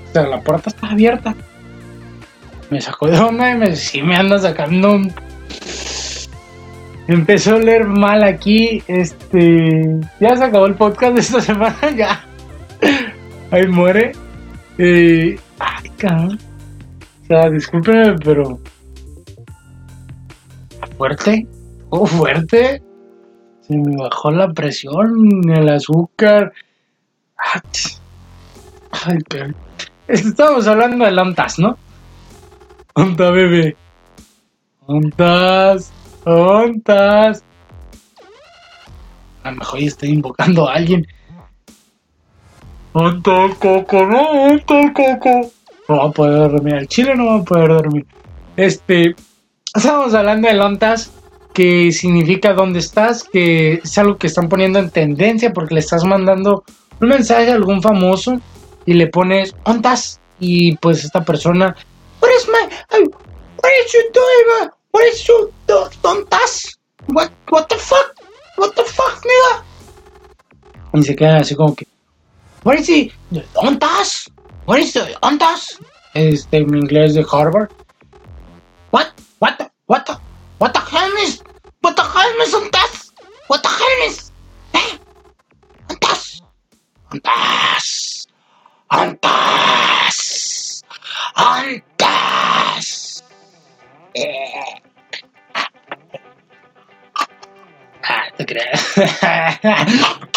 O 0.10 0.14
sea, 0.14 0.28
la 0.28 0.42
puerta 0.42 0.70
estaba 0.70 0.94
abierta. 0.94 1.36
Me 2.70 2.82
sacó 2.82 3.08
de 3.08 3.20
onda 3.20 3.52
y 3.52 3.58
me, 3.58 3.76
sí 3.76 4.02
me 4.02 4.16
anda 4.16 4.38
sacando 4.40 5.00
Empezó 7.08 7.54
a 7.54 7.56
oler 7.56 7.86
mal 7.86 8.24
aquí. 8.24 8.84
Este. 8.88 10.00
Ya 10.20 10.36
se 10.36 10.44
acabó 10.44 10.66
el 10.66 10.76
podcast 10.76 11.14
de 11.14 11.22
esta 11.22 11.42
semana. 11.54 11.78
Ya. 11.96 12.26
Ahí 13.52 13.66
muere. 13.68 14.12
Eh, 14.78 15.40
ay, 15.60 15.90
cabrón. 15.98 16.38
O 17.24 17.26
sea, 17.28 17.50
discúlpenme, 17.50 18.16
pero. 18.20 18.60
Fuerte. 20.98 21.48
Oh, 21.90 22.06
fuerte 22.06 22.82
se 23.68 23.78
me 23.78 23.98
bajó 23.98 24.32
la 24.32 24.52
presión, 24.54 25.42
el 25.50 25.70
azúcar. 25.70 26.54
Ah, 27.38 27.62
ay, 29.06 29.18
pero... 29.30 29.54
Estamos 30.08 30.68
hablando 30.68 31.06
de 31.06 31.20
ontas, 31.20 31.60
¿no? 31.60 31.78
Onta, 32.98 33.30
bebé. 33.30 33.78
Ontas, 34.88 35.94
ontas. 36.26 37.44
A 39.44 39.52
lo 39.52 39.58
mejor 39.58 39.80
ya 39.80 39.86
estoy 39.86 40.10
invocando 40.10 40.68
a 40.68 40.74
alguien. 40.74 41.06
Onta 42.94 43.50
coco, 43.60 44.04
no, 44.08 44.32
onta 44.50 44.94
coco. 44.94 45.52
No 45.88 45.98
va 45.98 46.06
a 46.06 46.12
poder 46.12 46.52
dormir. 46.52 46.74
El 46.74 46.88
chile 46.88 47.16
no 47.16 47.28
va 47.28 47.36
a 47.36 47.44
poder 47.44 47.68
dormir. 47.68 48.08
Este. 48.56 49.16
Estamos 49.76 50.16
hablando 50.16 50.48
de 50.48 50.60
ontas 50.60 51.12
que 51.54 51.92
significa 51.92 52.54
dónde 52.54 52.80
estás, 52.80 53.24
que 53.24 53.74
es 53.76 53.96
algo 54.00 54.18
que 54.18 54.26
están 54.26 54.50
poniendo 54.50 54.80
en 54.80 54.90
tendencia 54.90 55.54
porque 55.54 55.76
le 55.76 55.82
estás 55.82 56.04
mandando 56.04 56.64
un 57.00 57.10
mensaje 57.10 57.52
a 57.52 57.56
algún 57.56 57.80
famoso 57.80 58.42
y 58.88 58.94
le 58.94 59.06
pones 59.06 59.56
¿ontas? 59.66 60.20
y 60.40 60.76
pues 60.78 61.04
esta 61.04 61.24
persona 61.24 61.76
What 62.20 62.32
is 62.32 62.48
my 62.48 62.64
what 63.62 63.74
is 63.86 63.94
you 63.94 64.10
doing? 64.14 64.70
What 64.92 65.04
is 65.06 65.28
you 65.28 65.54
do- 65.68 65.90
tontas? 66.02 66.78
What 67.08 67.32
what 67.50 67.70
the 67.70 67.78
fuck? 67.78 68.16
What 68.56 68.76
the 68.76 68.84
fuck, 68.84 69.22
nigga? 69.24 69.64
Y 70.94 71.04
se 71.04 71.16
quedan 71.16 71.42
así 71.42 71.56
como 71.56 71.76
que 71.76 71.86
What 72.64 72.80
is 72.80 72.88
he? 72.90 73.12
¿Ontas? 73.56 74.30
What 74.66 74.80
is 74.80 74.94
the 74.94 75.16
ontas? 75.22 75.80
Este 76.14 76.58
en 76.58 76.76
inglés 76.76 77.14
de 77.14 77.24
Harvard. 77.24 77.70
What? 78.92 79.08
What 79.40 79.58
the, 79.60 79.70
what 79.86 80.06
the, 80.06 80.18
what 80.58 80.74
the 80.74 80.80
hell 80.80 81.14
is 81.24 81.42
What 81.82 81.96
the 81.96 82.04
hell 82.04 82.42
is 82.42 82.54
ontas? 82.54 83.12
What 83.48 83.62
the 83.62 83.70
hell 83.70 84.10
is? 84.10 84.32
Eh? 84.74 84.98
Ontas? 85.90 86.42
Ontas? 87.12 88.28
Ontas? 88.92 90.84
Ontas? 91.38 91.97
Eh. 94.14 94.82
Ah, 98.04 98.26
te 98.38 98.46
creas. 98.46 98.96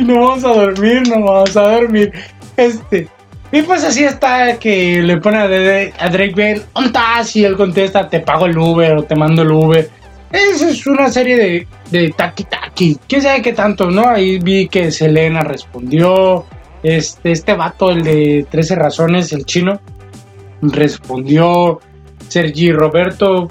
no 0.00 0.20
vamos 0.20 0.44
a 0.44 0.48
dormir, 0.48 1.08
no 1.08 1.22
vamos 1.22 1.56
a 1.56 1.62
dormir. 1.62 2.12
Este. 2.56 3.08
Y 3.52 3.62
pues 3.62 3.82
así 3.84 4.04
está 4.04 4.58
que 4.58 5.02
le 5.02 5.16
pone 5.16 5.38
a, 5.38 5.48
Drake 5.48 6.34
Bell, 6.34 6.62
¿ontas? 6.72 7.34
Y 7.34 7.44
él 7.44 7.56
contesta, 7.56 8.08
te 8.08 8.20
pago 8.20 8.46
el 8.46 8.56
Uber 8.56 8.98
o 8.98 9.02
te 9.02 9.16
mando 9.16 9.42
el 9.42 9.50
Uber. 9.50 9.90
Esa 10.30 10.70
es 10.70 10.86
una 10.86 11.10
serie 11.10 11.36
de, 11.36 11.66
de 11.90 12.10
taki 12.10 12.44
taki. 12.44 12.98
¿Quién 13.08 13.22
sabe 13.22 13.42
qué 13.42 13.52
tanto, 13.52 13.90
no? 13.90 14.08
Ahí 14.08 14.38
vi 14.38 14.68
que 14.68 14.92
Selena 14.92 15.40
respondió. 15.40 16.44
Este, 16.82 17.32
este 17.32 17.54
vato, 17.54 17.90
el 17.90 18.02
de 18.02 18.46
13 18.48 18.76
razones, 18.76 19.32
el 19.32 19.44
chino, 19.44 19.80
respondió. 20.62 21.80
Sergi 22.28 22.70
Roberto, 22.70 23.48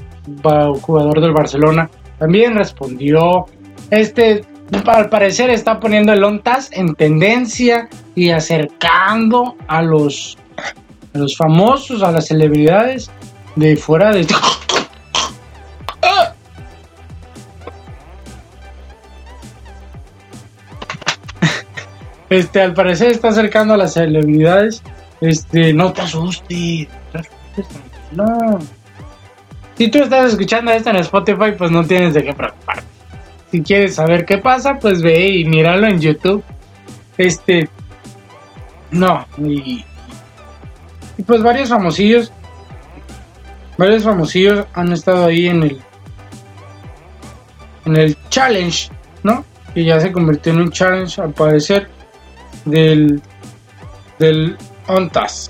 jugador 0.82 1.20
del 1.20 1.34
Barcelona, 1.34 1.90
también 2.18 2.56
respondió. 2.56 3.46
Este, 3.90 4.46
al 4.86 5.10
parecer, 5.10 5.50
está 5.50 5.80
poniendo 5.80 6.14
el 6.14 6.24
ONTAS 6.24 6.70
en 6.72 6.96
tendencia 6.96 7.90
y 8.16 8.32
acercando 8.32 9.56
a 9.68 9.82
los, 9.82 10.38
los 11.14 11.36
famosos, 11.36 12.04
a 12.04 12.12
las 12.12 12.28
celebridades 12.28 13.10
de 13.56 13.76
fuera 13.76 14.12
de. 14.12 14.28
Este, 22.30 22.62
al 22.62 22.76
parecer 22.76 23.12
está 23.12 23.30
acercando 23.30 23.74
a 23.74 23.78
las 23.78 23.94
celebridades. 23.94 24.84
Este, 25.20 25.74
no 25.74 25.92
te 25.92 26.02
asustes. 26.02 26.88
No. 28.12 28.60
Si 29.76 29.90
tú 29.90 30.04
estás 30.04 30.34
escuchando 30.34 30.72
esto 30.72 30.92
en 30.92 30.98
Spotify, 30.98 31.54
pues 31.58 31.72
no 31.72 31.84
tienes 31.84 32.14
de 32.14 32.24
qué 32.24 32.34
preocuparte. 32.34 32.89
Si 33.52 33.64
quieres 33.64 33.96
saber 33.96 34.26
qué 34.26 34.38
pasa, 34.38 34.78
pues 34.80 35.02
ve 35.02 35.28
y 35.28 35.46
míralo 35.46 35.88
en 35.88 36.00
YouTube. 36.00 36.44
Este. 37.18 37.68
No, 38.92 39.26
y, 39.38 39.84
pues 41.26 41.42
varios 41.42 41.70
famosillos. 41.70 42.32
Varios 43.78 44.04
famosillos 44.04 44.66
han 44.74 44.92
estado 44.92 45.26
ahí 45.26 45.48
en 45.48 45.64
el. 45.64 45.82
En 47.86 47.98
el 47.98 48.18
challenge, 48.30 48.90
¿no? 49.24 49.44
Que 49.74 49.84
ya 49.84 50.00
se 50.00 50.12
convirtió 50.12 50.54
en 50.54 50.62
un 50.62 50.72
challenge 50.72 51.20
al 51.22 51.34
parecer. 51.34 51.90
Del. 52.66 53.22
Del 54.20 54.58
ONTAS. 54.88 55.50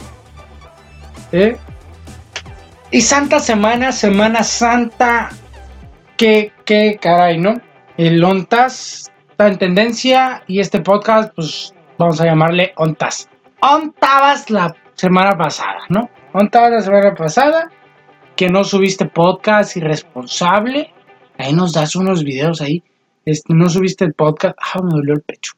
¿Eh? 1.32 1.58
Y 2.92 3.02
Santa 3.02 3.40
Semana, 3.40 3.92
Semana 3.92 4.44
Santa. 4.44 5.30
Que, 6.16 6.52
qué 6.66 6.98
caray, 7.02 7.38
¿no? 7.38 7.62
El 8.00 8.24
ONTAS 8.24 9.12
está 9.30 9.48
en 9.50 9.58
tendencia 9.58 10.42
y 10.48 10.62
este 10.62 10.80
podcast, 10.80 11.36
pues 11.36 11.74
vamos 11.98 12.22
a 12.22 12.28
llamarle 12.28 12.72
ONTAS. 12.78 13.28
ONTABAS 13.60 14.50
la 14.52 14.74
semana 14.94 15.38
pasada, 15.38 15.80
¿no? 15.90 16.10
ONTABAS 16.32 16.72
la 16.72 16.82
semana 16.82 17.14
pasada 17.14 17.70
que 18.38 18.48
no 18.48 18.64
subiste 18.64 19.08
podcast 19.08 19.76
irresponsable. 19.76 20.94
Ahí 21.38 21.52
nos 21.52 21.74
das 21.74 21.94
unos 21.98 22.24
videos 22.24 22.62
ahí. 22.62 22.82
Este, 23.26 23.54
no 23.54 23.68
subiste 23.68 24.06
el 24.06 24.14
podcast. 24.14 24.58
Ah, 24.62 24.82
me 24.82 24.92
dolió 24.92 25.16
el 25.16 25.22
pecho. 25.22 25.52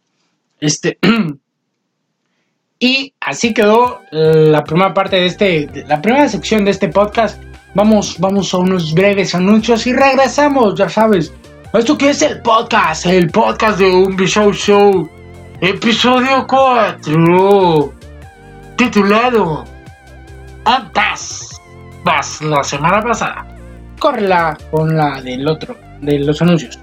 Este. 0.60 0.98
y 2.80 3.14
así 3.20 3.54
quedó 3.54 4.02
la 4.10 4.64
primera 4.64 4.96
parte 4.96 5.18
de 5.18 5.28
este, 5.28 5.86
la 5.88 6.02
primera 6.02 6.28
sección 6.28 6.66
de 6.66 6.72
este 6.72 6.90
podcast. 6.90 7.40
Vamos, 7.76 8.16
vamos 8.18 8.52
a 8.52 8.58
unos 8.58 8.96
breves 8.96 9.36
anuncios 9.36 9.86
y 9.86 9.94
regresamos, 9.94 10.74
ya 10.74 10.90
sabes. 10.90 11.32
¿Esto 11.74 11.98
qué 11.98 12.10
es 12.10 12.22
el 12.22 12.42
podcast? 12.42 13.06
El 13.06 13.30
podcast 13.30 13.80
de 13.80 13.90
un 13.90 14.18
Show 14.18 14.52
Show. 14.52 15.10
Episodio 15.62 16.46
4. 16.46 17.94
Titulado 18.76 19.64
Antas. 20.66 21.62
Vas 22.04 22.42
la 22.42 22.62
semana 22.66 23.02
pasada. 23.02 23.48
Córrela 24.00 24.58
con 24.70 24.98
la 24.98 25.22
del 25.22 25.48
otro, 25.48 25.78
de 26.02 26.20
los 26.20 26.42
anuncios. 26.42 26.78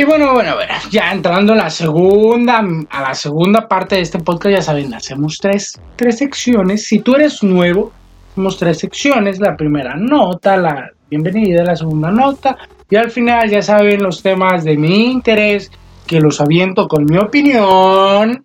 Y 0.00 0.04
bueno, 0.04 0.32
bueno, 0.32 0.54
bueno, 0.54 0.72
ya 0.90 1.12
entrando 1.12 1.52
a 1.52 1.56
la 1.56 1.68
segunda, 1.68 2.64
a 2.88 3.02
la 3.02 3.14
segunda 3.14 3.68
parte 3.68 3.96
de 3.96 4.00
este 4.00 4.18
podcast, 4.18 4.56
ya 4.56 4.62
saben, 4.62 4.94
hacemos 4.94 5.36
tres, 5.38 5.78
tres 5.94 6.16
secciones. 6.16 6.86
Si 6.86 7.00
tú 7.00 7.16
eres 7.16 7.42
nuevo, 7.42 7.92
hacemos 8.30 8.56
tres 8.56 8.78
secciones. 8.78 9.40
La 9.40 9.54
primera 9.54 9.96
nota, 9.96 10.56
la 10.56 10.88
bienvenida, 11.10 11.64
la 11.64 11.76
segunda 11.76 12.10
nota. 12.10 12.56
Y 12.88 12.96
al 12.96 13.10
final, 13.10 13.50
ya 13.50 13.60
saben, 13.60 14.02
los 14.02 14.22
temas 14.22 14.64
de 14.64 14.78
mi 14.78 15.10
interés, 15.10 15.70
que 16.06 16.18
los 16.18 16.40
aviento 16.40 16.88
con 16.88 17.04
mi 17.04 17.18
opinión. 17.18 18.42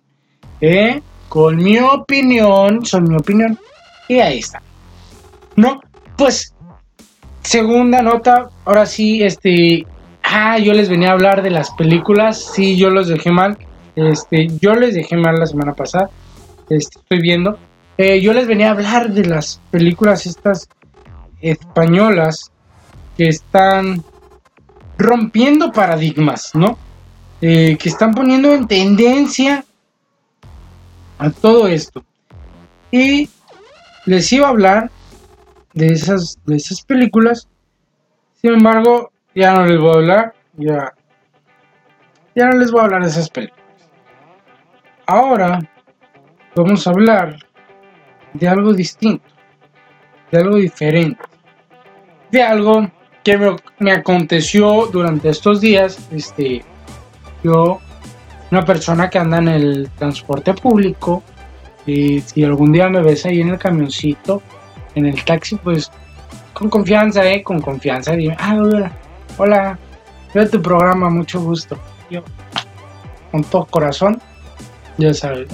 ¿eh? 0.60 1.00
Con 1.30 1.56
mi 1.56 1.78
opinión, 1.78 2.84
son 2.84 3.04
mi 3.04 3.16
opinión. 3.16 3.58
Y 4.08 4.18
ahí 4.18 4.40
está. 4.40 4.60
No, 5.56 5.80
pues, 6.18 6.54
segunda 7.40 8.02
nota, 8.02 8.50
ahora 8.66 8.84
sí, 8.84 9.22
este, 9.22 9.86
Ah, 10.38 10.58
yo 10.58 10.74
les 10.74 10.90
venía 10.90 11.08
a 11.08 11.12
hablar 11.12 11.40
de 11.40 11.48
las 11.48 11.70
películas. 11.70 12.52
Sí, 12.54 12.76
yo 12.76 12.90
los 12.90 13.08
dejé 13.08 13.30
mal. 13.30 13.56
Este, 13.94 14.48
yo 14.60 14.74
les 14.74 14.94
dejé 14.94 15.16
mal 15.16 15.40
la 15.40 15.46
semana 15.46 15.72
pasada. 15.72 16.10
Este, 16.68 16.98
estoy 16.98 17.22
viendo. 17.22 17.58
Eh, 17.96 18.20
yo 18.20 18.34
les 18.34 18.46
venía 18.46 18.68
a 18.68 18.72
hablar 18.72 19.14
de 19.14 19.24
las 19.24 19.62
películas 19.70 20.26
estas 20.26 20.68
españolas 21.40 22.52
que 23.16 23.28
están 23.28 24.04
rompiendo 24.98 25.72
paradigmas, 25.72 26.54
¿no? 26.54 26.76
Eh, 27.40 27.78
que 27.80 27.88
están 27.88 28.12
poniendo 28.12 28.52
en 28.52 28.68
tendencia 28.68 29.64
a 31.16 31.30
todo 31.30 31.66
esto. 31.66 32.04
Y 32.90 33.30
les 34.04 34.30
iba 34.34 34.48
a 34.48 34.50
hablar 34.50 34.90
de 35.72 35.86
esas, 35.86 36.36
de 36.44 36.56
esas 36.56 36.82
películas. 36.82 37.48
Sin 38.42 38.52
embargo, 38.52 39.12
ya 39.36 39.52
no 39.52 39.66
les 39.66 39.78
voy 39.78 39.90
a 39.90 39.94
hablar, 39.94 40.34
ya, 40.56 40.94
ya 42.34 42.46
no 42.46 42.58
les 42.58 42.72
voy 42.72 42.80
a 42.80 42.84
hablar 42.84 43.02
de 43.02 43.08
esas 43.10 43.28
películas. 43.28 43.66
Ahora 45.06 45.60
vamos 46.54 46.86
a 46.86 46.90
hablar 46.90 47.36
de 48.32 48.48
algo 48.48 48.72
distinto, 48.72 49.28
de 50.32 50.38
algo 50.38 50.56
diferente, 50.56 51.22
de 52.30 52.42
algo 52.42 52.90
que 53.22 53.56
me, 53.78 53.92
aconteció 53.92 54.86
durante 54.86 55.28
estos 55.28 55.60
días. 55.60 55.98
Este, 56.10 56.64
yo, 57.44 57.78
una 58.50 58.64
persona 58.64 59.10
que 59.10 59.18
anda 59.18 59.36
en 59.36 59.48
el 59.48 59.90
transporte 59.98 60.54
público, 60.54 61.22
y 61.84 62.20
si 62.20 62.42
algún 62.42 62.72
día 62.72 62.88
me 62.88 63.02
ves 63.02 63.26
ahí 63.26 63.42
en 63.42 63.50
el 63.50 63.58
camioncito, 63.58 64.42
en 64.94 65.04
el 65.04 65.22
taxi, 65.24 65.56
pues 65.56 65.92
con 66.54 66.70
confianza, 66.70 67.22
eh, 67.30 67.42
con 67.42 67.60
confianza, 67.60 68.12
dime, 68.12 68.34
ah, 68.38 68.90
Hola, 69.38 69.78
veo 70.32 70.48
tu 70.48 70.62
programa, 70.62 71.10
mucho 71.10 71.38
gusto. 71.42 71.78
Yo, 72.08 72.22
con 73.30 73.44
todo 73.44 73.66
corazón, 73.66 74.18
ya 74.96 75.12
sabes. 75.12 75.48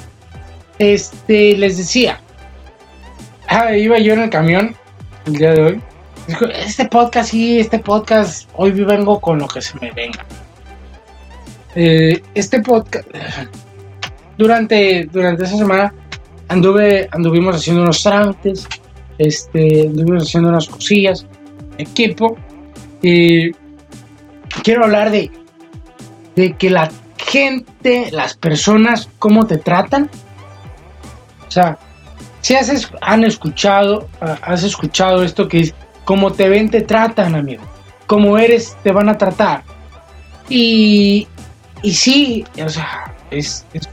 Este, 0.78 1.56
les 1.56 1.78
decía, 1.78 2.20
ah, 3.48 3.74
iba 3.76 3.98
yo 3.98 4.14
en 4.14 4.20
el 4.20 4.30
camión 4.30 4.76
el 5.26 5.32
día 5.32 5.50
de 5.52 5.62
hoy. 5.62 5.82
Este 6.54 6.86
podcast, 6.86 7.30
sí, 7.30 7.58
este 7.58 7.80
podcast, 7.80 8.48
hoy 8.54 8.70
vengo 8.70 9.20
con 9.20 9.40
lo 9.40 9.48
que 9.48 9.60
se 9.60 9.76
me 9.80 9.90
venga. 9.90 10.24
Eh, 11.74 12.22
este 12.34 12.60
podcast, 12.62 13.08
durante, 14.38 15.08
durante 15.10 15.42
esa 15.42 15.56
semana 15.56 15.92
anduve, 16.46 17.08
anduvimos 17.10 17.56
haciendo 17.56 17.82
unos 17.82 18.00
trámites, 18.00 18.68
este, 19.18 19.88
anduvimos 19.88 20.28
haciendo 20.28 20.50
unas 20.50 20.68
cosillas, 20.68 21.26
equipo, 21.78 22.36
y 23.02 23.50
quiero 24.62 24.84
hablar 24.84 25.10
de, 25.10 25.30
de 26.36 26.54
que 26.54 26.70
la 26.70 26.90
gente, 27.18 28.10
las 28.12 28.34
personas, 28.34 29.08
cómo 29.18 29.46
te 29.46 29.58
tratan. 29.58 30.10
O 31.46 31.50
sea, 31.50 31.78
si 32.40 32.54
has, 32.54 32.90
han 33.00 33.24
escuchado, 33.24 34.08
ah, 34.20 34.38
has 34.42 34.62
escuchado 34.62 35.22
esto 35.22 35.48
que 35.48 35.60
es, 35.60 35.74
como 36.04 36.32
te 36.32 36.48
ven, 36.48 36.70
te 36.70 36.82
tratan, 36.82 37.34
amigo. 37.34 37.62
Como 38.06 38.38
eres, 38.38 38.76
te 38.82 38.92
van 38.92 39.08
a 39.08 39.18
tratar. 39.18 39.62
Y, 40.48 41.26
y 41.82 41.92
sí, 41.92 42.44
o 42.64 42.68
sea, 42.68 43.14
es, 43.30 43.64
es 43.72 43.88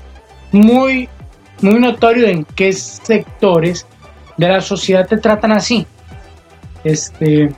muy, 0.52 1.08
muy 1.62 1.80
notorio 1.80 2.28
en 2.28 2.44
qué 2.44 2.74
sectores 2.74 3.86
de 4.38 4.48
la 4.48 4.62
sociedad 4.62 5.08
te 5.08 5.18
tratan 5.18 5.52
así. 5.52 5.86
Este, 6.84 7.52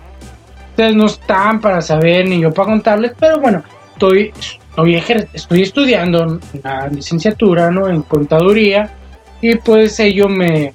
No 0.89 1.05
están 1.05 1.61
para 1.61 1.81
saber 1.81 2.27
ni 2.27 2.41
yo 2.41 2.51
para 2.51 2.69
contarles, 2.69 3.13
pero 3.19 3.39
bueno, 3.39 3.63
estoy, 3.93 4.33
estoy, 4.69 5.03
estoy 5.33 5.61
estudiando 5.61 6.39
la 6.63 6.87
licenciatura 6.87 7.69
¿no? 7.69 7.87
en 7.87 8.01
contaduría 8.01 8.89
y 9.41 9.55
pues 9.55 9.99
ello 9.99 10.27
me, 10.27 10.73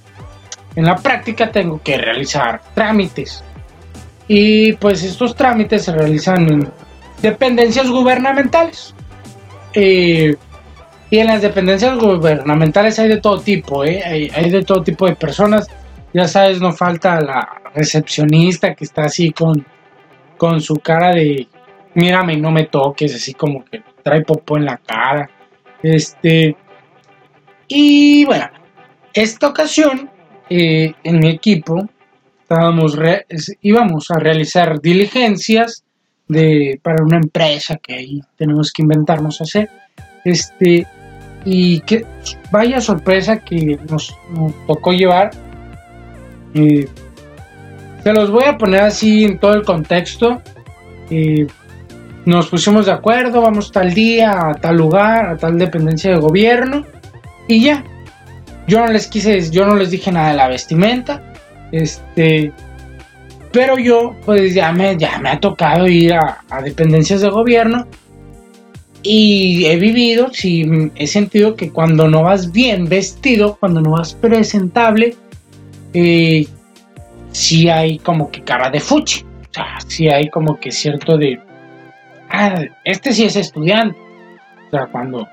en 0.77 0.85
la 0.85 0.97
práctica 0.97 1.51
tengo 1.51 1.81
que 1.83 1.97
realizar 1.97 2.61
trámites. 2.75 3.43
Y 4.29 4.73
pues 4.75 5.03
estos 5.03 5.35
trámites 5.35 5.85
se 5.85 5.93
realizan 5.93 6.51
en 6.51 6.69
dependencias 7.23 7.89
gubernamentales. 7.89 8.95
Y 9.75 11.19
en 11.19 11.27
las 11.27 11.43
dependencias 11.43 11.99
gubernamentales 11.99 12.99
hay 12.99 13.09
de 13.09 13.21
todo 13.21 13.41
tipo, 13.41 13.85
¿eh? 13.85 14.03
hay, 14.05 14.31
hay, 14.35 14.51
de 14.51 14.65
todo 14.65 14.83
tipo 14.83 15.07
de 15.07 15.15
personas. 15.15 15.69
Ya 16.13 16.27
sabes, 16.27 16.61
no 16.61 16.73
falta 16.73 17.21
la 17.21 17.49
recepcionista 17.75 18.75
que 18.75 18.85
está 18.85 19.05
así 19.05 19.31
con 19.31 19.65
con 20.37 20.61
su 20.61 20.77
cara 20.77 21.13
de 21.13 21.49
mírame, 21.97 22.37
no 22.37 22.53
me 22.53 22.67
toques, 22.67 23.15
así 23.15 23.35
como 23.35 23.65
que 23.65 23.83
trae 24.03 24.23
popó 24.23 24.57
en 24.57 24.67
la 24.67 24.77
cara. 24.77 25.29
Este. 25.83 26.57
Y 27.67 28.25
bueno, 28.25 28.47
esta 29.13 29.49
ocasión, 29.49 30.09
eh, 30.49 30.93
en 31.03 31.19
mi 31.19 31.31
equipo, 31.31 31.89
estábamos 32.43 32.97
íbamos 33.63 34.11
a 34.11 34.19
realizar 34.19 34.81
diligencias 34.81 35.85
de, 36.29 36.79
para 36.83 37.03
una 37.03 37.17
empresa 37.17 37.77
que 37.77 37.95
ahí 37.95 38.21
tenemos 38.37 38.73
que 38.73 38.83
inventarnos 38.83 39.41
hacer. 39.41 39.69
Este. 40.25 40.87
Y 41.45 41.81
que 41.81 42.05
vaya 42.51 42.81
sorpresa 42.81 43.39
que 43.39 43.79
nos, 43.89 44.17
tocó 44.67 44.93
llevar. 44.93 45.31
Eh, 46.55 46.87
se 48.07 48.13
los 48.13 48.31
voy 48.31 48.45
a 48.45 48.57
poner 48.57 48.83
así 48.83 49.25
en 49.25 49.37
todo 49.37 49.55
el 49.55 49.65
contexto. 49.65 50.41
nos 52.25 52.47
pusimos 52.47 52.87
de 52.87 52.93
acuerdo, 52.93 53.41
vamos 53.41 53.73
tal 53.73 53.95
día, 53.95 54.31
a 54.31 54.55
tal 54.55 54.77
lugar, 54.77 55.27
a 55.27 55.37
tal 55.37 55.59
dependencia 55.59 56.13
de 56.13 56.19
gobierno. 56.19 56.87
Y 57.49 57.65
ya. 57.65 57.83
Yo 58.69 58.79
no 58.79 58.93
les 58.93 59.09
quise, 59.09 59.51
yo 59.51 59.67
no 59.67 59.75
les 59.75 59.91
dije 59.91 60.13
nada 60.13 60.29
de 60.29 60.37
la 60.37 60.47
vestimenta. 60.47 61.21
Este. 61.73 62.53
Pero 63.51 63.77
yo, 63.77 64.15
pues 64.25 64.55
ya 64.55 64.71
me, 64.71 64.97
ya 64.97 65.19
me 65.19 65.31
ha 65.31 65.41
tocado 65.41 65.89
ir 65.89 66.15
a, 66.15 66.45
dependencias 66.63 67.23
de 67.23 67.29
gobierno. 67.29 67.89
Y 69.03 69.65
he 69.67 69.75
vivido, 69.79 70.29
sí, 70.33 70.93
he 70.95 71.09
sentido 71.09 71.57
que 71.57 71.73
cuando 71.73 72.09
no 72.09 72.23
vas 72.23 72.53
bien 72.53 72.89
vestido, 72.89 73.57
cuando 73.59 73.81
no 73.81 73.91
vas 73.91 74.15
presentable, 74.15 75.17
eh, 75.93 76.47
si 77.37 77.69
hay 77.69 77.99
como 77.99 78.31
que 78.31 78.43
cara 78.43 78.71
de 78.71 78.81
fuchi. 78.81 79.23
O 79.23 79.53
sea, 79.53 79.79
sí 79.87 80.09
hay 80.09 80.31
como 80.31 80.59
que 80.59 80.71
cierto 80.71 81.19
de. 81.19 81.39
Ah, 82.31 82.63
este 82.83 83.13
sí 83.13 83.27
es 83.27 83.37
estudiante. 83.37 83.99
O 84.67 84.71
sea, 84.71 84.87
cuando, 84.87 85.29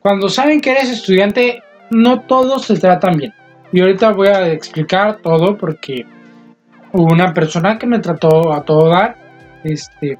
cuando 0.00 0.28
saben 0.28 0.60
que 0.60 0.72
eres 0.72 0.90
estudiante, 0.90 1.62
no 1.90 2.22
todos 2.22 2.66
se 2.66 2.78
tratan 2.78 3.16
bien. 3.16 3.32
Y 3.72 3.80
ahorita 3.80 4.10
voy 4.10 4.26
a 4.26 4.48
explicar 4.48 5.18
todo 5.22 5.56
porque 5.56 6.04
hubo 6.92 7.12
una 7.12 7.32
persona 7.32 7.78
que 7.78 7.86
me 7.86 8.00
trató 8.00 8.52
a 8.52 8.64
todo 8.64 8.88
dar. 8.88 9.16
Este. 9.62 10.18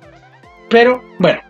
Pero 0.68 1.02
bueno, 1.18 1.40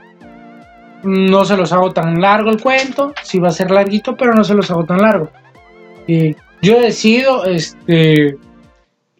no 1.02 1.44
se 1.44 1.58
los 1.58 1.70
hago 1.74 1.92
tan 1.92 2.18
largo 2.18 2.48
el 2.48 2.62
cuento, 2.62 3.12
sí 3.22 3.38
va 3.38 3.48
a 3.48 3.52
ser 3.52 3.70
larguito, 3.70 4.16
pero 4.16 4.32
no 4.32 4.42
se 4.42 4.54
los 4.54 4.70
hago 4.70 4.86
tan 4.86 5.02
largo. 5.02 5.30
Y 6.06 6.34
yo 6.62 6.80
decido 6.80 7.44
este, 7.44 8.38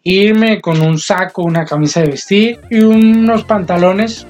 irme 0.03 0.61
con 0.61 0.81
un 0.81 0.97
saco, 0.97 1.43
una 1.43 1.65
camisa 1.65 2.01
de 2.01 2.11
vestir 2.11 2.59
y 2.69 2.79
unos 2.81 3.43
pantalones 3.43 4.25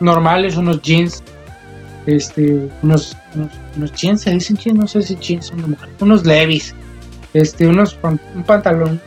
normales, 0.00 0.56
unos 0.56 0.82
jeans, 0.82 1.22
este, 2.06 2.68
unos, 2.82 3.16
unos, 3.76 3.92
jeans, 3.92 4.22
se 4.22 4.30
dicen 4.30 4.56
jeans, 4.56 4.78
no 4.78 4.86
sé 4.86 5.02
si 5.02 5.16
jeans 5.16 5.46
son 5.46 5.70
de 5.70 5.76
unos 6.00 6.24
levis, 6.24 6.74
este, 7.34 7.66
unos, 7.66 7.98
un 8.02 8.42
pantalón, 8.44 9.00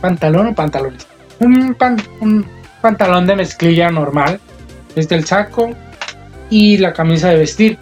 pantalón 0.00 0.48
o 0.48 0.54
pantalones, 0.54 1.06
un, 1.40 1.76
un 2.20 2.46
pantalón 2.80 3.26
de 3.26 3.36
mezclilla 3.36 3.90
normal, 3.90 4.38
este, 4.94 5.14
el 5.16 5.24
saco 5.24 5.70
y 6.50 6.78
la 6.78 6.92
camisa 6.92 7.30
de 7.30 7.36
vestir. 7.36 7.78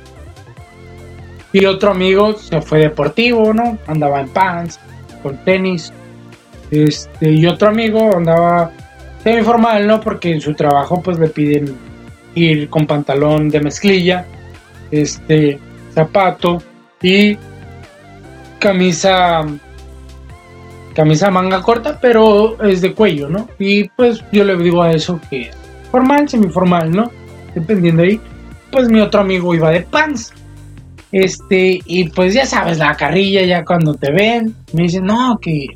Y 1.53 1.67
otro 1.67 1.91
amigo 1.91 2.33
se 2.33 2.63
fue 2.63 2.79
deportivo, 2.79 3.53
¿no? 3.53 3.77
Andaba 3.87 4.21
en 4.21 4.29
pants, 4.31 4.81
con 5.23 5.37
tenis. 5.45 5.93
Este, 6.73 7.31
y 7.31 7.47
otro 7.47 7.69
amigo 7.69 8.17
andaba 8.17 8.73
semi 9.23 9.43
formal, 9.43 9.87
¿no? 9.87 10.01
Porque 10.01 10.33
en 10.33 10.41
su 10.41 10.55
trabajo 10.55 11.03
pues 11.03 11.19
le 11.19 11.29
piden 11.29 11.77
ir 12.35 12.71
con 12.71 12.87
pantalón 12.87 13.51
de 13.51 13.61
mezclilla, 13.61 14.25
este, 14.91 15.59
zapato 15.95 16.63
y 17.03 17.37
camisa 18.59 19.45
camisa 20.95 21.31
manga 21.31 21.61
corta, 21.61 21.99
pero 22.01 22.63
es 22.63 22.81
de 22.81 22.95
cuello, 22.95 23.29
¿no? 23.29 23.49
Y 23.59 23.85
pues 23.91 24.25
yo 24.33 24.43
le 24.45 24.57
digo 24.57 24.83
a 24.83 24.93
eso 24.93 25.21
que 25.29 25.51
formal, 25.91 26.27
semiformal, 26.29 26.91
¿no? 26.91 27.11
Dependiendo 27.55 28.03
ahí. 28.03 28.19
Pues 28.71 28.89
mi 28.89 29.01
otro 29.01 29.21
amigo 29.21 29.55
iba 29.55 29.71
de 29.71 29.83
pants. 29.83 30.33
Este, 31.11 31.81
y 31.85 32.09
pues 32.09 32.33
ya 32.33 32.47
sabes, 32.47 32.79
la 32.79 32.97
carrilla 32.97 33.43
ya 33.43 33.63
cuando 33.63 33.95
te 33.95 34.11
ven, 34.11 34.55
me 34.73 34.85
dicen, 34.85 35.05
no, 35.05 35.39
que, 35.39 35.67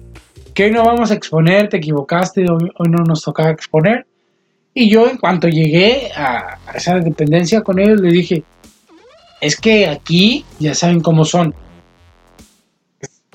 que 0.57 0.64
hoy 0.64 0.71
no 0.71 0.87
vamos 0.87 1.11
a 1.11 1.14
exponer, 1.14 1.69
te 1.69 1.77
equivocaste, 1.77 2.47
hoy, 2.51 2.88
no 2.88 3.05
nos 3.05 3.23
tocaba 3.23 3.51
exponer. 3.51 4.07
Y 4.73 4.88
yo 4.88 5.07
en 5.07 5.19
cuanto 5.19 5.49
llegué 5.49 6.11
a, 6.16 6.59
esa 6.75 6.99
dependencia 6.99 7.61
con 7.61 7.79
ellos, 7.79 8.01
le 8.01 8.11
dije, 8.11 8.42
es 9.42 9.61
que 9.61 9.87
aquí 9.87 10.47
ya 10.59 10.75
saben 10.75 11.01
cómo 11.01 11.27
son. 11.27 11.55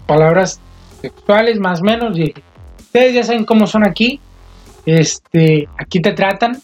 Palabras 0.07 0.59
sexuales 0.99 1.59
más 1.59 1.81
o 1.81 1.83
menos, 1.83 2.17
y 2.17 2.33
ustedes 2.79 3.13
ya 3.13 3.23
saben 3.23 3.45
cómo 3.45 3.67
son 3.67 3.85
aquí. 3.85 4.19
Este, 4.87 5.69
aquí 5.77 6.01
te 6.01 6.13
tratan 6.13 6.59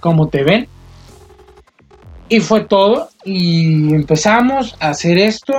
como 0.00 0.28
te 0.28 0.42
ven 0.42 0.68
y 2.28 2.40
fue 2.40 2.60
todo. 2.60 3.08
Y 3.24 3.94
empezamos 3.94 4.76
a 4.80 4.90
hacer 4.90 5.16
esto. 5.16 5.54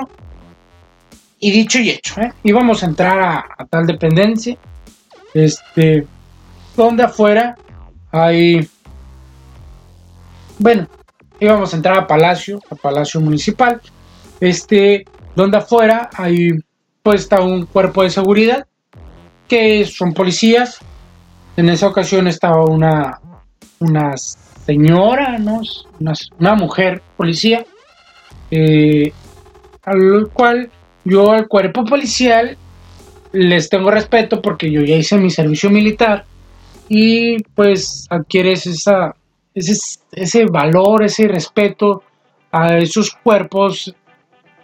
Y 1.39 1.51
dicho 1.51 1.79
y 1.79 1.89
hecho, 1.89 2.19
¿eh? 2.21 2.33
íbamos 2.43 2.83
a 2.83 2.87
entrar 2.87 3.19
a, 3.19 3.65
tal 3.69 3.87
dependencia. 3.87 4.57
Este, 5.33 6.05
donde 6.75 7.03
afuera 7.03 7.55
hay. 8.11 8.67
Bueno, 10.57 10.87
íbamos 11.39 11.73
a 11.73 11.77
entrar 11.77 11.97
a 11.97 12.07
Palacio, 12.07 12.59
a 12.69 12.75
Palacio 12.75 13.21
Municipal. 13.21 13.81
Este, 14.39 15.05
donde 15.35 15.57
afuera 15.57 16.09
hay 16.13 16.51
pues 17.03 17.21
está 17.21 17.41
un 17.41 17.65
cuerpo 17.65 18.03
de 18.03 18.09
seguridad 18.09 18.67
que 19.47 19.85
son 19.85 20.13
policías. 20.13 20.79
En 21.55 21.69
esa 21.69 21.87
ocasión 21.87 22.27
estaba 22.27 22.65
una 22.65 23.19
unas 23.79 24.37
señora, 24.65 25.39
¿no? 25.39 25.61
una, 26.37 26.55
mujer 26.55 27.01
policía, 27.17 27.65
eh, 28.51 29.11
al 29.83 30.29
cual 30.31 30.69
yo 31.09 31.31
al 31.31 31.47
cuerpo 31.47 31.83
policial 31.83 32.57
les 33.31 33.69
tengo 33.69 33.91
respeto 33.91 34.41
porque 34.41 34.71
yo 34.71 34.81
ya 34.81 34.95
hice 34.95 35.17
mi 35.17 35.29
servicio 35.29 35.69
militar 35.69 36.25
y 36.87 37.41
pues 37.55 38.07
adquieres 38.09 38.65
esa, 38.65 39.15
ese, 39.53 39.73
ese 40.11 40.45
valor, 40.45 41.03
ese 41.03 41.27
respeto 41.27 42.03
a 42.51 42.77
esos 42.77 43.11
cuerpos 43.11 43.93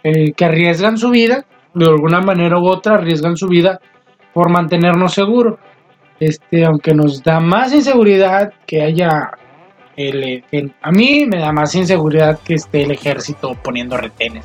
eh, 0.02 0.32
que 0.32 0.44
arriesgan 0.44 0.98
su 0.98 1.10
vida, 1.10 1.44
de 1.74 1.86
alguna 1.86 2.20
manera 2.20 2.58
u 2.58 2.66
otra 2.66 2.94
arriesgan 2.94 3.36
su 3.36 3.48
vida 3.48 3.80
por 4.32 4.50
mantenernos 4.50 5.14
seguros. 5.14 5.58
Este, 6.18 6.64
aunque 6.64 6.94
nos 6.94 7.22
da 7.22 7.40
más 7.40 7.74
inseguridad 7.74 8.52
que 8.66 8.82
haya 8.82 9.30
a 10.82 10.90
mí 10.92 11.24
me 11.26 11.38
da 11.38 11.52
más 11.52 11.74
inseguridad 11.74 12.38
que 12.40 12.54
esté 12.54 12.82
el 12.82 12.90
ejército 12.90 13.56
poniendo 13.62 13.96
retenes, 13.96 14.44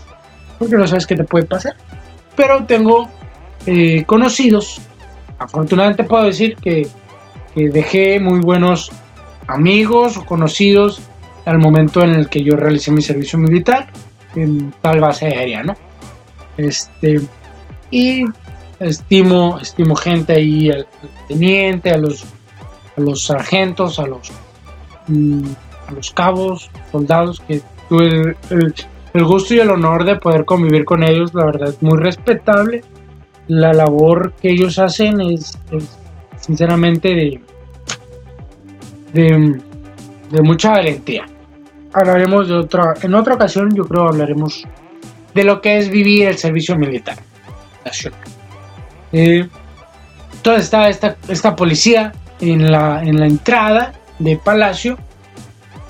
porque 0.62 0.78
no 0.78 0.86
sabes 0.86 1.08
qué 1.08 1.16
te 1.16 1.24
puede 1.24 1.48
pasar. 1.48 1.76
Pero 2.36 2.66
tengo 2.66 3.10
eh, 3.66 4.04
conocidos, 4.06 4.80
afortunadamente 5.40 6.04
puedo 6.04 6.26
decir 6.26 6.56
que, 6.56 6.88
dejé 7.56 8.20
muy 8.20 8.40
buenos 8.40 8.92
amigos 9.48 10.18
o 10.18 10.24
conocidos 10.24 11.02
al 11.46 11.58
momento 11.58 12.04
en 12.04 12.12
el 12.12 12.30
que 12.30 12.44
yo 12.44 12.56
realicé 12.56 12.92
mi 12.92 13.02
servicio 13.02 13.40
militar 13.40 13.88
en 14.36 14.72
tal 14.82 15.00
base 15.00 15.26
aérea, 15.26 15.64
¿no? 15.64 15.76
Este, 16.58 17.20
y 17.90 18.24
estimo, 18.80 19.58
estimo 19.60 19.96
gente 19.96 20.34
ahí, 20.34 20.70
al, 20.70 20.86
teniente, 21.28 21.90
a 21.90 21.98
los, 21.98 22.24
a 22.96 23.02
los 23.02 23.26
sargentos, 23.26 23.98
a 23.98 24.06
los 24.06 24.32
a 25.88 25.92
los 25.92 26.12
cabos, 26.12 26.70
soldados, 26.92 27.42
que 27.48 27.62
tuve 27.90 28.38
el, 28.52 28.76
gusto 29.20 29.54
y 29.54 29.60
el 29.60 29.70
honor 29.70 30.06
de 30.06 30.16
poder 30.16 30.46
convivir 30.46 30.86
con 30.86 31.04
ellos, 31.04 31.34
la 31.34 31.46
verdad 31.46 31.70
es 31.70 31.82
muy 31.82 31.98
respetable. 31.98 32.82
La 33.48 33.74
labor 33.74 34.34
que 34.42 34.52
ellos 34.52 34.80
hacen 34.80 35.20
es, 35.20 35.58
sinceramente 36.40 37.10
de, 37.10 37.42
de, 40.30 40.42
mucha 40.42 40.72
valentía. 40.72 41.26
Hablaremos 41.94 42.48
de 42.48 42.56
otra, 42.56 42.94
en 43.02 43.14
otra 43.14 43.36
ocasión 43.36 43.76
yo 43.76 43.86
creo 43.86 44.08
hablaremos 44.08 44.66
de 45.34 45.44
lo 45.44 45.62
que 45.62 45.78
es 45.78 45.90
vivir 45.90 46.28
el 46.28 46.38
servicio 46.38 46.78
militar 46.78 47.18
nacional. 47.84 48.20
Eh, 49.12 49.48
entonces 50.34 50.64
está 50.64 50.90
esta, 50.90 51.18
esta 51.28 51.56
policía 51.56 52.14
en 52.40 52.72
la, 52.72 53.04
en 53.04 53.20
la 53.20 53.28
entrada 53.28 53.94
de 54.20 54.38
Palacio 54.38 54.98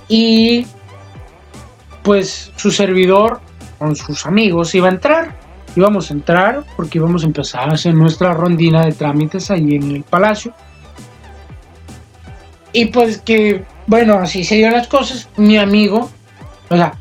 y 0.08 0.66
pues 2.04 2.52
su 2.56 2.72
servidor 2.72 3.42
con 3.80 3.96
sus 3.96 4.26
amigos 4.26 4.74
iba 4.76 4.88
a 4.88 4.92
entrar. 4.92 5.36
Íbamos 5.76 6.12
a 6.12 6.14
entrar 6.14 6.64
porque 6.76 6.98
íbamos 6.98 7.24
a 7.24 7.28
empezar 7.28 7.70
a 7.70 7.74
hacer 7.74 7.94
nuestra 7.94 8.34
rondina 8.34 8.86
de 8.86 8.92
trámites 8.92 9.50
ahí 9.52 9.76
en 9.76 9.92
el 9.92 10.04
palacio. 10.04 10.54
Y 12.74 12.86
pues 12.86 13.22
que, 13.22 13.66
bueno, 13.88 14.16
así 14.16 14.44
se 14.44 14.56
dieron 14.56 14.74
las 14.74 14.88
cosas. 14.88 15.30
Mi 15.38 15.58
amigo, 15.58 16.10
o 16.70 16.76
sea, 16.76 16.94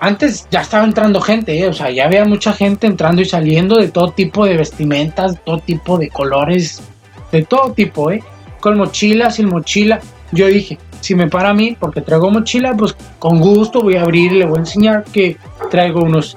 antes 0.00 0.46
ya 0.50 0.62
estaba 0.62 0.84
entrando 0.84 1.20
gente, 1.20 1.58
¿eh? 1.58 1.68
o 1.68 1.72
sea, 1.72 1.90
ya 1.90 2.06
había 2.06 2.24
mucha 2.24 2.52
gente 2.52 2.86
entrando 2.86 3.20
y 3.20 3.26
saliendo 3.26 3.76
de 3.76 3.88
todo 3.88 4.12
tipo 4.12 4.46
de 4.46 4.56
vestimentas, 4.56 5.38
todo 5.44 5.58
tipo 5.58 5.98
de 5.98 6.08
colores, 6.08 6.82
de 7.30 7.42
todo 7.42 7.72
tipo, 7.72 8.10
¿eh? 8.10 8.22
Con 8.60 8.78
mochila, 8.78 9.30
sin 9.30 9.48
mochila. 9.48 10.00
Yo 10.32 10.46
dije, 10.46 10.78
si 11.00 11.14
me 11.14 11.28
para 11.28 11.50
a 11.50 11.54
mí, 11.54 11.76
porque 11.78 12.00
traigo 12.00 12.30
mochila, 12.30 12.74
pues 12.76 12.94
con 13.18 13.40
gusto 13.40 13.80
voy 13.80 13.96
a 13.96 14.02
abrir 14.02 14.32
y 14.32 14.38
le 14.38 14.46
voy 14.46 14.58
a 14.58 14.60
enseñar 14.60 15.04
que 15.04 15.36
traigo 15.70 16.00
unos, 16.00 16.36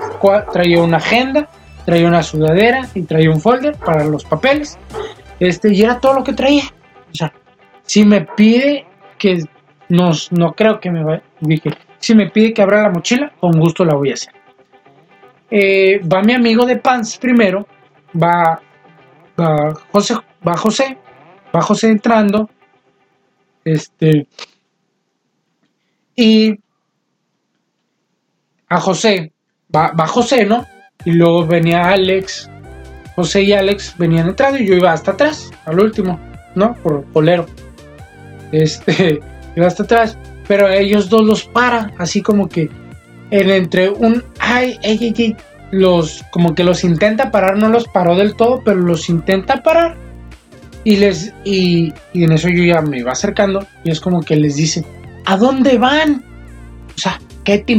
traía 0.51 0.81
una 0.81 0.97
agenda, 0.97 1.49
traía 1.85 2.07
una 2.07 2.23
sudadera 2.23 2.87
y 2.93 3.03
traía 3.03 3.29
un 3.29 3.41
folder 3.41 3.75
para 3.77 4.05
los 4.05 4.23
papeles. 4.23 4.77
Este, 5.39 5.73
y 5.73 5.81
era 5.81 5.99
todo 5.99 6.13
lo 6.13 6.23
que 6.23 6.33
traía. 6.33 6.63
O 7.11 7.15
sea, 7.15 7.33
si 7.83 8.05
me 8.05 8.21
pide 8.21 8.85
que 9.17 9.43
nos, 9.89 10.31
no 10.31 10.53
creo 10.53 10.79
que 10.79 10.89
me 10.91 11.21
dije, 11.41 11.71
si 11.99 12.15
me 12.15 12.29
pide 12.29 12.53
que 12.53 12.61
abra 12.61 12.83
la 12.83 12.89
mochila, 12.89 13.31
con 13.39 13.59
gusto 13.59 13.85
la 13.85 13.95
voy 13.95 14.11
a 14.11 14.13
hacer. 14.13 14.33
Eh, 15.51 16.01
va 16.11 16.21
mi 16.23 16.33
amigo 16.33 16.65
de 16.65 16.77
Pants 16.77 17.17
primero, 17.17 17.67
va, 18.21 18.59
va 19.39 19.73
José, 19.91 20.15
va 20.45 20.57
José, 20.57 20.97
va 21.55 21.61
José 21.61 21.89
entrando, 21.89 22.49
este, 23.63 24.27
y 26.15 26.59
a 28.69 28.79
José, 28.79 29.33
va, 29.73 30.07
José, 30.07 30.45
¿no? 30.45 30.65
Y 31.05 31.11
luego 31.11 31.45
venía 31.45 31.89
Alex, 31.89 32.49
José 33.15 33.43
y 33.43 33.53
Alex 33.53 33.95
venían 33.97 34.29
entrando 34.29 34.59
y 34.59 34.67
yo 34.67 34.75
iba 34.75 34.91
hasta 34.91 35.11
atrás, 35.11 35.51
al 35.65 35.79
último, 35.79 36.19
¿no? 36.55 36.73
Por 36.75 37.03
polero. 37.05 37.45
Este, 38.51 39.19
iba 39.55 39.67
hasta 39.67 39.83
atrás, 39.83 40.17
pero 40.47 40.67
a 40.67 40.75
ellos 40.75 41.09
dos 41.09 41.23
los 41.23 41.43
para, 41.43 41.91
así 41.97 42.21
como 42.21 42.47
que 42.49 42.69
el 43.31 43.49
entre 43.51 43.89
un 43.89 44.23
ay, 44.39 44.77
ay, 44.83 44.97
ay, 45.01 45.13
ay, 45.17 45.35
los 45.71 46.23
como 46.31 46.53
que 46.53 46.63
los 46.63 46.83
intenta 46.83 47.31
parar, 47.31 47.57
no 47.57 47.69
los 47.69 47.87
paró 47.87 48.15
del 48.15 48.35
todo, 48.35 48.61
pero 48.63 48.77
los 48.79 49.09
intenta 49.09 49.63
parar. 49.63 49.97
Y 50.83 50.97
les 50.97 51.33
y, 51.45 51.93
y 52.11 52.25
en 52.25 52.33
eso 52.33 52.49
yo 52.49 52.63
ya 52.63 52.81
me 52.81 52.99
iba 52.99 53.11
acercando 53.11 53.65
y 53.83 53.91
es 53.91 54.01
como 54.01 54.21
que 54.21 54.35
les 54.35 54.55
dice, 54.55 54.85
¿a 55.25 55.37
dónde 55.37 55.77
van? 55.77 56.23
O 56.95 56.97
sea, 56.97 57.19
¿qué 57.43 57.59
te 57.59 57.77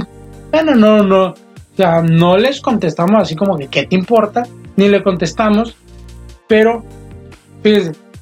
Bueno, 0.51 0.75
no, 0.75 1.03
no. 1.03 1.27
O 1.29 1.77
sea, 1.77 2.03
no 2.03 2.37
les 2.37 2.61
contestamos 2.61 3.23
así 3.23 3.35
como 3.35 3.57
que 3.57 3.69
¿qué 3.69 3.87
te 3.87 3.97
importa? 3.97 4.45
Ni 4.77 4.89
le 4.89 5.03
contestamos. 5.03 5.77
Pero, 6.47 6.85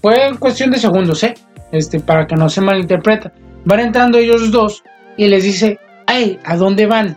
fue 0.00 0.26
en 0.26 0.36
cuestión 0.36 0.70
de 0.70 0.78
segundos, 0.78 1.22
¿eh? 1.24 1.34
Este, 1.72 2.00
para 2.00 2.26
que 2.26 2.36
no 2.36 2.48
se 2.48 2.60
malinterpreta. 2.60 3.32
Van 3.64 3.80
entrando 3.80 4.18
ellos 4.18 4.50
dos 4.50 4.82
y 5.16 5.28
les 5.28 5.44
dice, 5.44 5.78
ay, 6.06 6.38
¿a 6.44 6.56
dónde 6.56 6.86
van? 6.86 7.16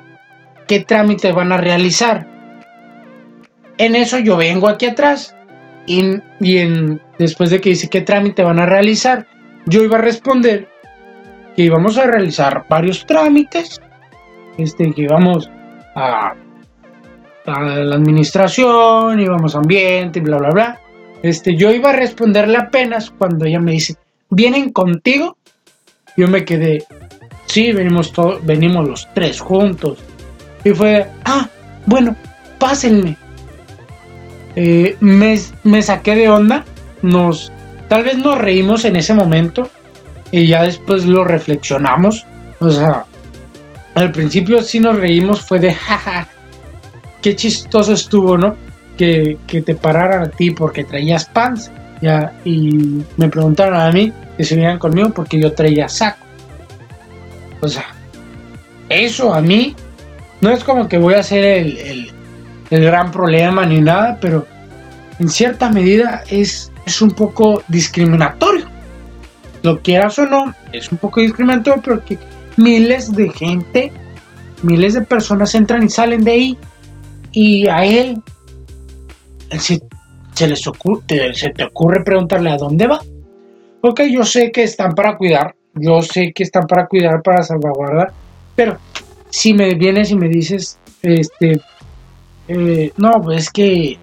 ¿Qué 0.68 0.82
trámite 0.82 1.32
van 1.32 1.52
a 1.52 1.58
realizar? 1.58 2.28
En 3.78 3.96
eso 3.96 4.20
yo 4.20 4.38
vengo 4.38 4.68
aquí 4.68 4.86
atrás 4.86 5.36
y, 5.86 6.22
en, 6.58 7.02
después 7.20 7.50
de 7.50 7.62
que 7.62 7.70
dice 7.70 7.90
qué 7.90 8.02
trámite 8.02 8.44
van 8.44 8.60
a 8.60 8.66
realizar, 8.66 9.28
yo 9.66 9.84
iba 9.84 9.98
a 9.98 10.02
responder 10.02 10.70
que 11.56 11.64
íbamos 11.64 11.98
a 11.98 12.06
realizar 12.06 12.66
varios 12.70 13.06
trámites, 13.06 13.82
este, 14.58 14.92
que 14.94 15.04
íbamos 15.04 15.50
a, 15.96 16.34
a 17.46 17.62
la 17.62 17.96
administración, 17.96 19.20
íbamos 19.20 19.56
a 19.56 19.60
ambiente, 19.60 20.20
bla, 20.20 20.38
bla, 20.38 20.50
bla. 20.50 20.82
Este, 21.24 21.56
yo 21.56 21.72
iba 21.72 21.90
a 21.90 21.96
responderle 21.96 22.58
apenas 22.58 23.10
cuando 23.10 23.46
ella 23.46 23.60
me 23.60 23.72
dice, 23.72 23.96
¿vienen 24.30 24.72
contigo? 24.72 25.38
Yo 26.18 26.28
me 26.28 26.46
quedé, 26.46 26.84
sí, 27.46 27.72
venimos, 27.72 28.12
todos, 28.12 28.46
venimos 28.46 28.88
los 28.88 29.08
tres 29.14 29.40
juntos. 29.40 30.00
Y 30.64 30.72
fue, 30.72 31.08
ah, 31.26 31.50
bueno, 31.86 32.16
pásenme. 32.60 33.18
Eh, 34.56 34.96
me, 35.00 35.38
me 35.64 35.82
saqué 35.82 36.16
de 36.16 36.30
onda, 36.30 36.64
nos, 37.02 37.52
tal 37.90 38.04
vez 38.04 38.18
nos 38.18 38.38
reímos 38.38 38.86
en 38.86 38.96
ese 38.96 39.14
momento 39.14 39.70
y 40.32 40.48
ya 40.48 40.64
después 40.64 41.06
lo 41.06 41.24
reflexionamos. 41.24 42.26
O 42.60 42.70
sea, 42.70 43.06
al 43.96 44.12
principio 44.12 44.62
sí 44.62 44.80
nos 44.80 44.98
reímos, 44.98 45.42
fue 45.42 45.60
de 45.60 45.74
jaja, 45.74 46.28
qué 47.22 47.36
chistoso 47.36 47.94
estuvo, 47.94 48.38
¿no? 48.38 48.56
Que, 48.98 49.38
que 49.48 49.62
te 49.62 49.76
pararan 49.76 50.24
a 50.24 50.30
ti 50.30 50.52
porque 50.52 50.84
traías 50.84 51.26
pants 51.26 51.70
ya, 52.02 52.34
y 52.44 53.04
me 53.18 53.30
preguntaron 53.30 53.80
a 53.80 53.92
mí 53.92 54.12
que 54.38 54.44
se 54.44 54.56
vinieran 54.56 54.80
conmigo 54.80 55.10
porque 55.10 55.40
yo 55.40 55.54
traía 55.54 55.88
saco. 55.90 56.26
O 57.62 57.68
sea, 57.68 57.86
eso 58.90 59.34
a 59.34 59.42
mí 59.42 59.76
no 60.42 60.52
es 60.52 60.64
como 60.64 60.88
que 60.88 60.98
voy 60.98 61.16
a 61.16 61.24
ser 61.24 61.44
el, 61.44 62.12
el, 62.70 62.84
gran 62.84 63.12
problema 63.12 63.66
ni 63.66 63.82
nada, 63.82 64.18
pero 64.20 64.46
en 65.20 65.30
cierta 65.30 65.72
medida 65.72 66.24
es, 66.30 66.72
es 66.86 67.02
un 67.02 67.12
poco 67.12 67.64
discriminatorio. 67.68 68.65
Lo 69.66 69.82
quieras 69.82 70.20
o 70.20 70.28
no, 70.28 70.54
es 70.72 70.92
un 70.92 71.00
poco 71.00 71.22
discriminatorio 71.22 71.82
porque 71.82 72.20
miles 72.56 73.12
de 73.16 73.32
gente, 73.32 73.92
miles 74.62 74.94
de 74.94 75.02
personas 75.02 75.56
entran 75.56 75.82
y 75.82 75.90
salen 75.90 76.24
de 76.24 76.32
ahí 76.32 76.58
y 77.32 77.68
a 77.68 77.84
él, 77.84 78.22
se, 79.58 79.82
les 80.48 80.68
ocurre, 80.68 81.34
se 81.34 81.50
te 81.50 81.64
ocurre 81.64 82.04
preguntarle 82.04 82.52
a 82.52 82.58
dónde 82.58 82.86
va. 82.86 83.02
Ok, 83.82 84.02
yo 84.04 84.24
sé 84.24 84.52
que 84.52 84.62
están 84.62 84.94
para 84.94 85.18
cuidar, 85.18 85.56
yo 85.74 86.00
sé 86.04 86.32
que 86.32 86.44
están 86.44 86.68
para 86.68 86.86
cuidar, 86.86 87.24
para 87.24 87.42
salvaguardar, 87.42 88.14
pero 88.56 88.78
si 89.32 89.56
me 89.56 89.74
vienes 89.74 90.12
y 90.12 90.16
me 90.16 90.30
dices, 90.30 90.78
este, 91.02 91.60
eh, 92.50 92.94
no, 92.98 93.20
pues 93.20 93.46
es 93.46 93.50
que 93.50 93.98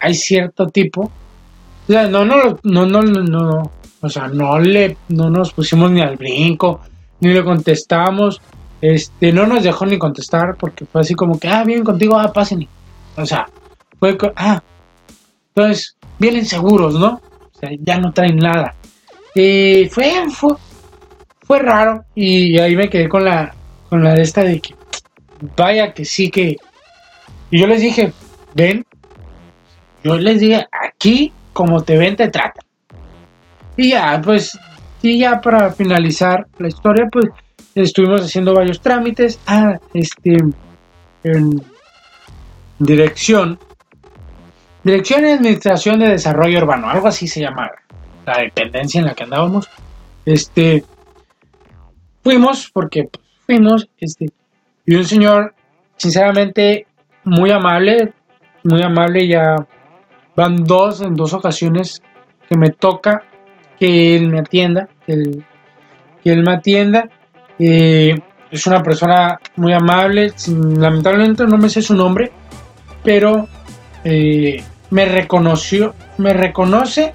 hay 0.00 0.14
cierto 0.14 0.68
tipo, 0.68 1.02
o 1.02 1.92
sea, 1.92 2.08
no, 2.08 2.24
no, 2.24 2.58
no, 2.62 2.86
no, 2.86 3.02
no, 3.02 3.70
o 4.02 4.08
sea, 4.08 4.26
no 4.26 4.58
le, 4.58 4.96
no 5.08 5.30
nos 5.30 5.52
pusimos 5.52 5.90
ni 5.90 6.02
al 6.02 6.16
brinco, 6.16 6.80
ni 7.20 7.32
le 7.32 7.44
contestamos, 7.44 8.42
este, 8.80 9.32
no 9.32 9.46
nos 9.46 9.62
dejó 9.62 9.86
ni 9.86 9.96
contestar 9.96 10.56
porque 10.56 10.84
fue 10.84 11.02
así 11.02 11.14
como 11.14 11.38
que, 11.38 11.48
ah, 11.48 11.62
vienen 11.62 11.84
contigo, 11.84 12.18
ah, 12.18 12.32
pasen, 12.32 12.66
o 13.16 13.24
sea, 13.24 13.46
fue, 14.00 14.18
ah, 14.34 14.60
entonces, 15.54 15.96
vienen 16.18 16.44
seguros, 16.44 16.94
¿no? 16.94 17.20
O 17.54 17.58
sea, 17.58 17.70
ya 17.80 17.98
no 17.98 18.12
traen 18.12 18.38
nada. 18.38 18.74
Y 19.36 19.86
fue, 19.88 20.12
fue, 21.46 21.58
raro 21.60 22.04
y 22.14 22.58
ahí 22.58 22.74
me 22.74 22.90
quedé 22.90 23.08
con 23.08 23.24
la, 23.24 23.54
con 23.88 24.02
la 24.02 24.14
de 24.14 24.22
esta 24.22 24.42
de 24.42 24.60
que 24.60 24.74
vaya 25.56 25.94
que 25.94 26.04
sí 26.04 26.28
que... 26.28 26.56
Y 27.50 27.60
yo 27.60 27.66
les 27.68 27.82
dije, 27.82 28.12
ven, 28.54 28.84
yo 30.02 30.18
les 30.18 30.40
dije, 30.40 30.66
aquí 30.72 31.32
como 31.52 31.84
te 31.84 31.96
ven 31.96 32.16
te 32.16 32.28
trata 32.28 32.62
Y 33.76 33.90
ya, 33.90 34.20
pues, 34.22 34.58
y 35.02 35.18
ya 35.18 35.40
para 35.40 35.72
finalizar 35.72 36.46
la 36.58 36.68
historia, 36.68 37.08
pues 37.10 37.26
estuvimos 37.74 38.22
haciendo 38.22 38.54
varios 38.54 38.80
trámites. 38.80 39.38
Ah, 39.46 39.78
este, 39.94 40.36
en 41.24 41.62
dirección, 42.78 43.58
dirección 44.82 45.26
y 45.26 45.30
administración 45.30 46.00
de 46.00 46.08
desarrollo 46.08 46.58
urbano, 46.58 46.88
algo 46.88 47.08
así 47.08 47.26
se 47.26 47.40
llama 47.40 47.70
la 48.26 48.38
dependencia 48.38 49.00
en 49.00 49.06
la 49.06 49.14
que 49.14 49.24
andábamos. 49.24 49.68
Este, 50.24 50.84
fuimos 52.22 52.70
porque 52.72 53.04
pues, 53.04 53.24
fuimos, 53.46 53.88
este, 53.98 54.30
y 54.84 54.94
un 54.94 55.04
señor, 55.04 55.54
sinceramente, 55.96 56.86
muy 57.24 57.50
amable, 57.50 58.12
muy 58.64 58.82
amable, 58.82 59.26
ya 59.28 59.56
van 60.36 60.64
dos, 60.64 61.00
en 61.00 61.14
dos 61.14 61.32
ocasiones 61.32 62.02
que 62.48 62.56
me 62.56 62.70
toca 62.70 63.24
que 63.82 64.14
él 64.14 64.28
me 64.28 64.38
atienda, 64.38 64.88
que 65.04 65.12
él, 66.22 66.42
me 66.44 66.52
atienda. 66.52 67.08
Eh, 67.58 68.14
es 68.48 68.64
una 68.68 68.80
persona 68.80 69.40
muy 69.56 69.72
amable, 69.72 70.32
lamentablemente 70.78 71.44
no 71.48 71.58
me 71.58 71.68
sé 71.68 71.82
su 71.82 71.96
nombre, 71.96 72.30
pero 73.02 73.48
eh, 74.04 74.62
me 74.90 75.04
reconoció, 75.06 75.96
me 76.18 76.32
reconoce 76.32 77.12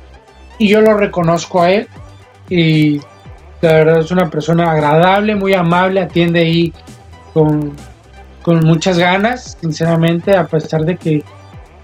y 0.60 0.68
yo 0.68 0.82
lo 0.82 0.98
reconozco 0.98 1.62
a 1.62 1.72
él. 1.72 1.88
Y 2.50 3.00
la 3.62 3.72
verdad 3.72 4.00
es 4.00 4.12
una 4.12 4.30
persona 4.30 4.70
agradable, 4.70 5.36
muy 5.36 5.54
amable, 5.54 6.02
atiende 6.02 6.42
ahí 6.42 6.74
con, 7.34 7.78
con 8.42 8.60
muchas 8.60 9.00
ganas, 9.00 9.58
sinceramente, 9.62 10.36
a 10.36 10.46
pesar 10.46 10.84
de 10.84 10.98
que, 10.98 11.24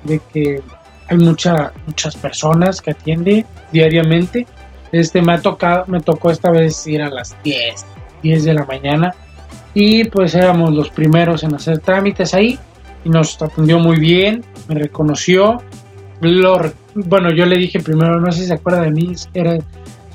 de 0.03 0.19
que 0.33 0.61
hay 1.07 1.17
mucha, 1.17 1.71
muchas 1.85 2.17
personas 2.17 2.81
que 2.81 2.91
atiende 2.91 3.45
diariamente. 3.71 4.45
Este 4.93 5.21
me 5.21 5.33
ha 5.33 5.41
tocado, 5.41 5.83
me 5.87 5.99
tocó 5.99 6.31
esta 6.31 6.51
vez 6.51 6.87
ir 6.87 7.01
a 7.01 7.09
las 7.09 7.35
10, 7.43 7.85
10 8.21 8.43
de 8.45 8.53
la 8.53 8.63
mañana 8.63 9.13
y 9.73 10.03
pues 10.05 10.35
éramos 10.35 10.71
los 10.71 10.89
primeros 10.89 11.43
en 11.43 11.55
hacer 11.55 11.79
trámites 11.79 12.33
ahí 12.33 12.59
y 13.03 13.09
nos 13.09 13.41
atendió 13.41 13.79
muy 13.79 13.99
bien, 13.99 14.43
me 14.67 14.75
reconoció. 14.75 15.61
Lo, 16.21 16.61
bueno, 16.93 17.31
yo 17.33 17.45
le 17.45 17.57
dije 17.57 17.79
primero, 17.79 18.19
no 18.19 18.31
sé 18.31 18.41
si 18.41 18.47
se 18.47 18.53
acuerda 18.53 18.83
de 18.83 18.91
mí, 18.91 19.13
era, 19.33 19.57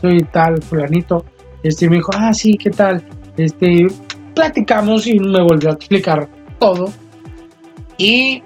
soy 0.01 0.23
tal 0.33 0.62
fulanito. 0.62 1.25
Este 1.62 1.88
me 1.91 1.97
dijo, 1.97 2.12
ah, 2.14 2.33
sí, 2.33 2.57
¿qué 2.57 2.71
tal? 2.71 3.03
Este, 3.37 3.88
platicamos 4.35 5.07
y 5.07 5.19
me 5.19 5.43
volvió 5.43 5.71
a 5.71 5.73
explicar 5.75 6.29
todo. 6.59 6.93
Y, 7.99 8.43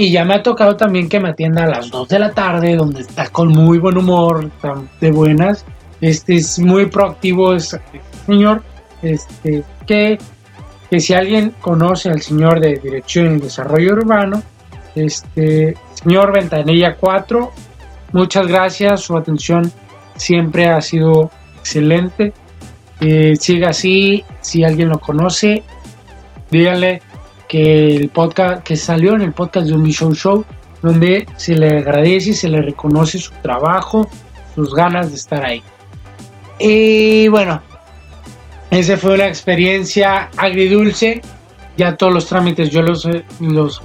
y 0.00 0.10
ya 0.10 0.24
me 0.24 0.32
ha 0.32 0.42
tocado 0.42 0.76
también 0.76 1.10
que 1.10 1.20
me 1.20 1.28
atienda 1.28 1.64
a 1.64 1.66
las 1.66 1.90
2 1.90 2.08
de 2.08 2.18
la 2.18 2.32
tarde, 2.32 2.74
donde 2.74 3.02
está 3.02 3.28
con 3.28 3.48
muy 3.48 3.76
buen 3.76 3.98
humor, 3.98 4.50
de 4.98 5.10
buenas. 5.10 5.66
Este 6.00 6.36
es 6.36 6.58
muy 6.58 6.86
proactivo, 6.86 7.54
señor. 8.24 8.62
Este, 9.02 9.62
que, 9.86 10.18
que 10.88 11.00
si 11.00 11.12
alguien 11.12 11.54
conoce 11.60 12.08
al 12.08 12.22
señor 12.22 12.60
de 12.60 12.78
Dirección 12.78 13.36
y 13.36 13.40
Desarrollo 13.40 13.92
Urbano, 13.92 14.42
este, 14.94 15.76
señor 15.92 16.32
Ventanilla 16.32 16.96
4, 16.96 17.52
muchas 18.12 18.46
gracias, 18.46 19.02
su 19.02 19.18
atención 19.18 19.70
siempre 20.16 20.70
ha 20.70 20.80
sido 20.80 21.30
excelente. 21.58 22.32
Eh, 23.02 23.36
siga 23.36 23.68
así, 23.68 24.24
si 24.40 24.64
alguien 24.64 24.88
lo 24.88 24.98
conoce, 24.98 25.62
díganle 26.50 27.02
que 27.50 27.96
el 27.96 28.10
podcast 28.10 28.62
que 28.62 28.76
salió 28.76 29.14
en 29.16 29.22
el 29.22 29.32
podcast 29.32 29.66
de 29.66 29.72
un 29.74 29.84
Show 29.88 30.14
Show, 30.14 30.44
donde 30.82 31.26
se 31.36 31.56
le 31.56 31.78
agradece 31.78 32.30
y 32.30 32.34
se 32.34 32.48
le 32.48 32.62
reconoce 32.62 33.18
su 33.18 33.32
trabajo, 33.42 34.08
sus 34.54 34.72
ganas 34.72 35.10
de 35.10 35.16
estar 35.16 35.44
ahí. 35.44 35.60
Y 36.60 37.26
bueno, 37.26 37.60
esa 38.70 38.96
fue 38.96 39.14
una 39.14 39.26
experiencia 39.26 40.30
agridulce. 40.36 41.22
Ya 41.76 41.96
todos 41.96 42.14
los 42.14 42.26
trámites 42.26 42.70
yo 42.70 42.82
los, 42.82 43.08
los 43.40 43.82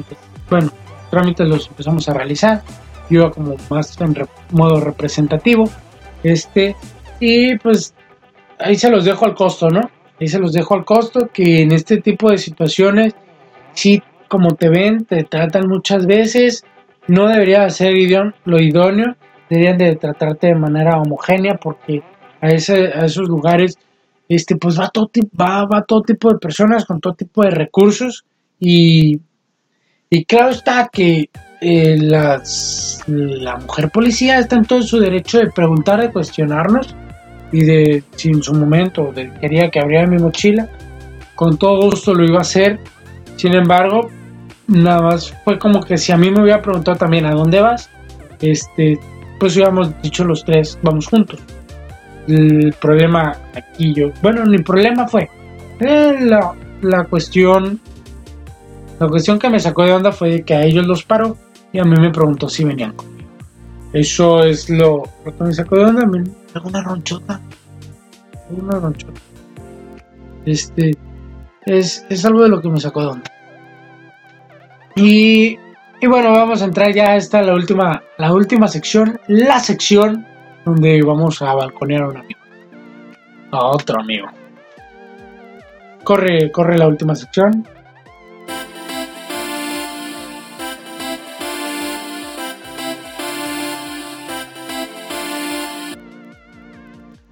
bueno, 0.48 0.72
trámites 1.10 1.48
los 1.48 1.68
empezamos 1.68 2.08
a 2.08 2.14
realizar. 2.14 2.62
Yo 3.10 3.32
como 3.32 3.56
más 3.72 4.00
en 4.00 4.28
modo 4.52 4.80
representativo. 4.80 5.68
Este, 6.22 6.76
y 7.20 7.58
pues 7.58 7.96
ahí 8.60 8.76
se 8.76 8.92
los 8.92 9.06
dejo 9.06 9.26
al 9.26 9.34
costo, 9.34 9.70
¿no? 9.70 9.90
Ahí 10.22 10.28
se 10.28 10.38
los 10.38 10.54
dejo 10.54 10.76
al 10.76 10.86
costo, 10.86 11.30
que 11.34 11.64
en 11.64 11.72
este 11.72 11.98
tipo 11.98 12.30
de 12.30 12.38
situaciones, 12.38 13.16
si 13.76 14.02
como 14.28 14.56
te 14.56 14.70
ven, 14.70 15.06
te 15.06 15.24
tratan 15.24 15.68
muchas 15.68 16.06
veces, 16.08 16.66
no 17.08 17.28
debería 17.28 17.70
ser 17.70 17.94
lo 18.46 18.60
idóneo, 18.60 19.16
deberían 19.50 19.78
de 19.78 19.96
tratarte 19.96 20.48
de 20.48 20.56
manera 20.56 21.00
homogénea, 21.00 21.56
porque 21.56 22.02
a, 22.42 22.50
esos 22.50 23.28
lugares 23.28 23.78
este, 24.28 24.56
pues 24.56 24.80
va 24.80 24.90
todo, 24.90 25.10
va, 25.40 25.66
va 25.66 25.84
todo 25.84 26.02
tipo 26.02 26.32
de 26.32 26.40
personas 26.40 26.86
con 26.86 27.00
todo 27.00 27.14
tipo 27.14 27.44
de 27.44 27.52
recursos 27.52 28.26
y, 28.60 29.20
y 30.10 30.26
claro 30.26 30.50
está 30.50 30.90
que 30.92 31.30
eh, 31.62 31.98
la 32.00 33.58
mujer 33.58 33.90
policía 33.92 34.40
está 34.40 34.56
en 34.56 34.66
todo 34.66 34.82
su 34.82 35.00
derecho 35.00 35.40
de 35.40 35.52
preguntar, 35.52 36.02
de 36.02 36.12
cuestionarnos 36.12 36.96
y 37.52 37.64
de 37.64 38.04
si 38.16 38.30
en 38.30 38.44
su 38.44 38.54
momento 38.54 39.14
quería 39.40 39.70
que 39.70 39.80
abriera 39.80 40.08
mi 40.08 40.18
mochila, 40.18 40.70
con 41.36 41.58
todo 41.58 41.90
gusto 41.90 42.14
lo 42.14 42.26
iba 42.26 42.40
a 42.40 42.42
hacer. 42.42 42.80
Sin 43.36 43.54
embargo, 43.54 44.10
nada 44.68 45.02
más 45.02 45.34
fue 45.44 45.60
como 45.60 45.82
que 45.82 45.98
si 45.98 46.12
a 46.12 46.18
mí 46.18 46.32
me 46.32 46.42
hubiera 46.42 46.62
preguntado 46.62 46.98
también 46.98 47.26
a 47.26 47.32
dónde 47.32 47.60
vas, 47.60 47.90
este, 48.42 49.00
pues 49.40 49.56
hubiéramos 49.56 50.02
dicho 50.02 50.24
los 50.24 50.44
tres, 50.44 50.78
vamos 50.82 51.08
juntos. 51.08 51.40
El 52.28 52.74
problema 52.80 53.38
aquí 53.54 53.94
yo, 53.94 54.10
bueno, 54.22 54.44
el 54.44 54.64
problema 54.64 55.08
fue 55.08 55.30
eh, 55.80 56.18
la, 56.22 56.54
la 56.82 57.04
cuestión, 57.06 57.80
la 59.00 59.08
cuestión 59.08 59.38
que 59.38 59.50
me 59.50 59.60
sacó 59.60 59.84
de 59.84 59.94
onda 59.94 60.12
fue 60.12 60.42
que 60.42 60.56
a 60.56 60.64
ellos 60.64 60.88
los 60.88 61.04
paró 61.04 61.38
y 61.72 61.80
a 61.80 61.84
mí 61.84 62.00
me 62.00 62.10
preguntó 62.10 62.50
si 62.50 62.64
venían 62.64 62.94
conmigo. 62.94 63.30
Eso 63.94 64.44
es 64.44 64.70
lo, 64.70 65.04
lo 65.24 65.38
que 65.38 65.44
me 65.44 65.54
sacó 65.54 65.78
de 65.78 65.86
onda. 65.86 66.08
¿Alguna 66.54 66.82
ronchota? 66.82 67.40
¿Alguna 68.50 68.80
ronchota? 68.80 69.22
Este, 70.46 70.98
es, 71.66 72.06
es 72.10 72.26
algo 72.26 72.44
de 72.44 72.50
lo 72.50 72.62
que 72.62 72.70
me 72.70 72.80
sacó 72.80 73.02
de 73.02 73.08
onda. 73.08 73.32
Y, 74.96 75.58
y 76.02 76.08
bueno, 76.08 76.32
vamos 76.32 76.62
a 76.62 76.66
entrar 76.66 76.94
ya 76.94 77.12
a 77.12 77.16
esta 77.18 77.42
la 77.42 77.54
última, 77.54 78.02
la 78.18 78.34
última 78.34 78.68
sección, 78.68 79.20
la 79.28 79.60
sección 79.60 80.26
donde 80.64 81.02
vamos 81.02 81.42
a 81.42 81.54
balconear 81.54 82.04
a 82.04 82.08
un 82.10 82.18
amigo. 82.18 82.40
A 83.52 83.66
otro 83.68 84.02
amigo. 84.02 84.28
Corre, 86.04 86.52
corre 86.52 86.78
la 86.78 86.88
última 86.88 87.16
sección. 87.16 87.68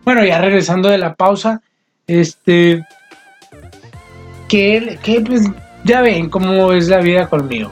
Bueno, 0.04 0.26
ya 0.26 0.41
regresando 0.41 0.89
de 0.89 0.98
la 0.98 1.13
pausa, 1.15 1.62
este, 2.08 2.86
que, 4.54 5.00
que 5.02 5.20
pues 5.20 5.42
ya 5.84 6.02
ven 6.02 6.30
cómo 6.30 6.74
es 6.74 6.88
la 6.88 7.00
vida 7.00 7.28
conmigo. 7.28 7.72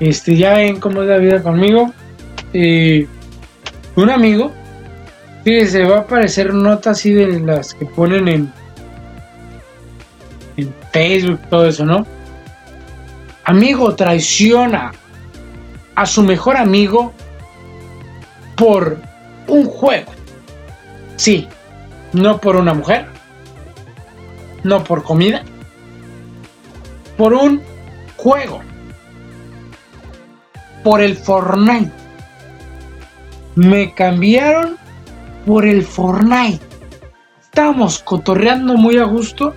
Este, 0.00 0.36
ya 0.36 0.54
ven 0.54 0.80
cómo 0.80 1.02
es 1.02 1.08
la 1.08 1.18
vida 1.18 1.40
conmigo. 1.40 1.92
Eh, 2.52 3.06
un 3.94 4.10
amigo, 4.10 4.50
fíjense, 5.44 5.84
va 5.84 5.98
a 5.98 6.00
aparecer 6.00 6.52
nota 6.52 6.90
así 6.90 7.12
de 7.12 7.38
las 7.38 7.74
que 7.74 7.86
ponen 7.86 8.26
en, 8.26 8.52
en 10.56 10.74
Facebook, 10.90 11.42
todo 11.48 11.68
eso, 11.68 11.84
¿no? 11.84 12.04
Amigo 13.44 13.94
traiciona 13.94 14.90
a 15.94 16.06
su 16.06 16.24
mejor 16.24 16.56
amigo 16.56 17.12
por 18.56 18.98
un 19.46 19.64
juego. 19.64 20.10
Sí, 21.14 21.46
no 22.12 22.38
por 22.38 22.56
una 22.56 22.74
mujer, 22.74 23.06
no 24.68 24.84
por 24.84 25.02
comida, 25.02 25.42
por 27.16 27.32
un 27.32 27.62
juego, 28.16 28.60
por 30.84 31.00
el 31.00 31.16
Fortnite. 31.16 31.90
Me 33.56 33.92
cambiaron 33.94 34.76
por 35.44 35.66
el 35.66 35.82
Fortnite. 35.82 36.64
Estábamos 37.40 37.98
cotorreando 38.00 38.76
muy 38.76 38.98
a 38.98 39.04
gusto. 39.04 39.54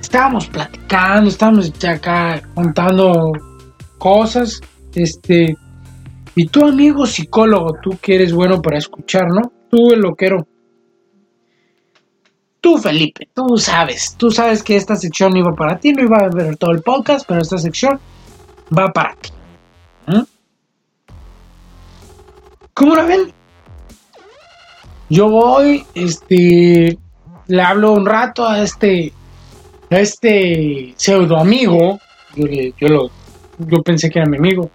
Estábamos 0.00 0.48
platicando, 0.48 1.30
estábamos 1.30 1.72
acá 1.84 2.42
contando 2.54 3.32
cosas. 3.96 4.60
Este, 4.94 5.56
y 6.34 6.46
tu 6.46 6.66
amigo 6.66 7.06
psicólogo, 7.06 7.78
tú 7.82 7.96
que 8.02 8.16
eres 8.16 8.32
bueno 8.32 8.60
para 8.60 8.78
escuchar, 8.78 9.28
¿no? 9.28 9.50
Tú 9.70 9.92
el 9.92 10.00
loquero. 10.00 10.46
Tú, 12.64 12.78
Felipe, 12.78 13.28
tú 13.34 13.58
sabes, 13.58 14.14
tú 14.16 14.30
sabes 14.30 14.62
que 14.62 14.74
esta 14.74 14.96
sección 14.96 15.36
iba 15.36 15.54
para 15.54 15.78
ti, 15.78 15.92
no 15.92 16.02
iba 16.02 16.16
a 16.16 16.30
ver 16.30 16.56
todo 16.56 16.70
el 16.70 16.80
podcast, 16.80 17.26
pero 17.28 17.42
esta 17.42 17.58
sección 17.58 18.00
va 18.76 18.90
para 18.90 19.14
ti. 19.16 19.28
¿Mm? 20.06 20.22
¿Cómo 22.72 22.96
la 22.96 23.02
ven? 23.02 23.34
Yo 25.10 25.28
voy, 25.28 25.84
este, 25.94 26.96
le 27.48 27.62
hablo 27.62 27.92
un 27.92 28.06
rato 28.06 28.48
a 28.48 28.62
este, 28.62 29.12
a 29.90 29.98
este 29.98 30.94
pseudo 30.96 31.36
amigo, 31.36 32.00
yo, 32.34 32.46
yo, 32.78 32.88
lo, 32.88 33.10
yo 33.58 33.82
pensé 33.82 34.08
que 34.08 34.20
era 34.20 34.30
mi 34.30 34.38
amigo, 34.38 34.70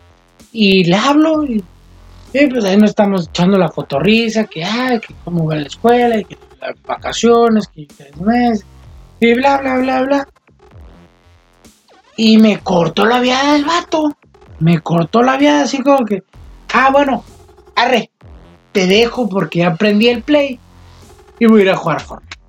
y 0.51 0.83
le 0.83 0.95
hablo 0.95 1.43
y 1.43 1.63
pues 2.31 2.65
ahí 2.65 2.77
nos 2.77 2.91
estamos 2.91 3.29
echando 3.29 3.57
la 3.57 3.69
fotorrisa, 3.69 4.43
que, 4.43 4.63
ay, 4.63 4.99
que 4.99 5.15
cómo 5.25 5.47
va 5.47 5.55
la 5.55 5.65
escuela, 5.65 6.19
y 6.19 6.25
que 6.25 6.37
las 6.59 6.81
vacaciones, 6.83 7.67
que 7.67 7.85
tres 7.85 8.17
meses, 8.17 8.65
y 9.19 9.33
bla, 9.33 9.57
bla, 9.57 9.77
bla, 9.77 10.01
bla. 10.01 10.27
Y 12.15 12.37
me 12.37 12.59
cortó 12.59 13.05
la 13.05 13.19
viada 13.19 13.55
el 13.55 13.65
vato. 13.65 14.15
Me 14.59 14.81
cortó 14.81 15.21
la 15.21 15.37
viada 15.37 15.63
así 15.63 15.81
como 15.81 16.05
que, 16.05 16.23
ah, 16.73 16.89
bueno, 16.91 17.23
arre, 17.75 18.11
te 18.73 18.87
dejo 18.87 19.29
porque 19.29 19.63
aprendí 19.63 20.09
el 20.09 20.21
play 20.21 20.59
y 21.39 21.45
voy 21.45 21.61
a 21.61 21.63
ir 21.63 21.69
a 21.71 21.77
jugar 21.77 22.01
Fortnite. 22.01 22.39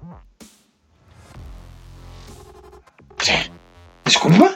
Disculpa. 4.11 4.51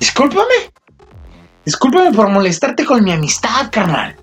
Discúlpame. 0.00 0.72
Discúlpame 1.64 2.10
por 2.12 2.30
molestarte 2.30 2.84
con 2.84 3.04
mi 3.04 3.12
amistad, 3.12 3.70
carnal. 3.70 4.16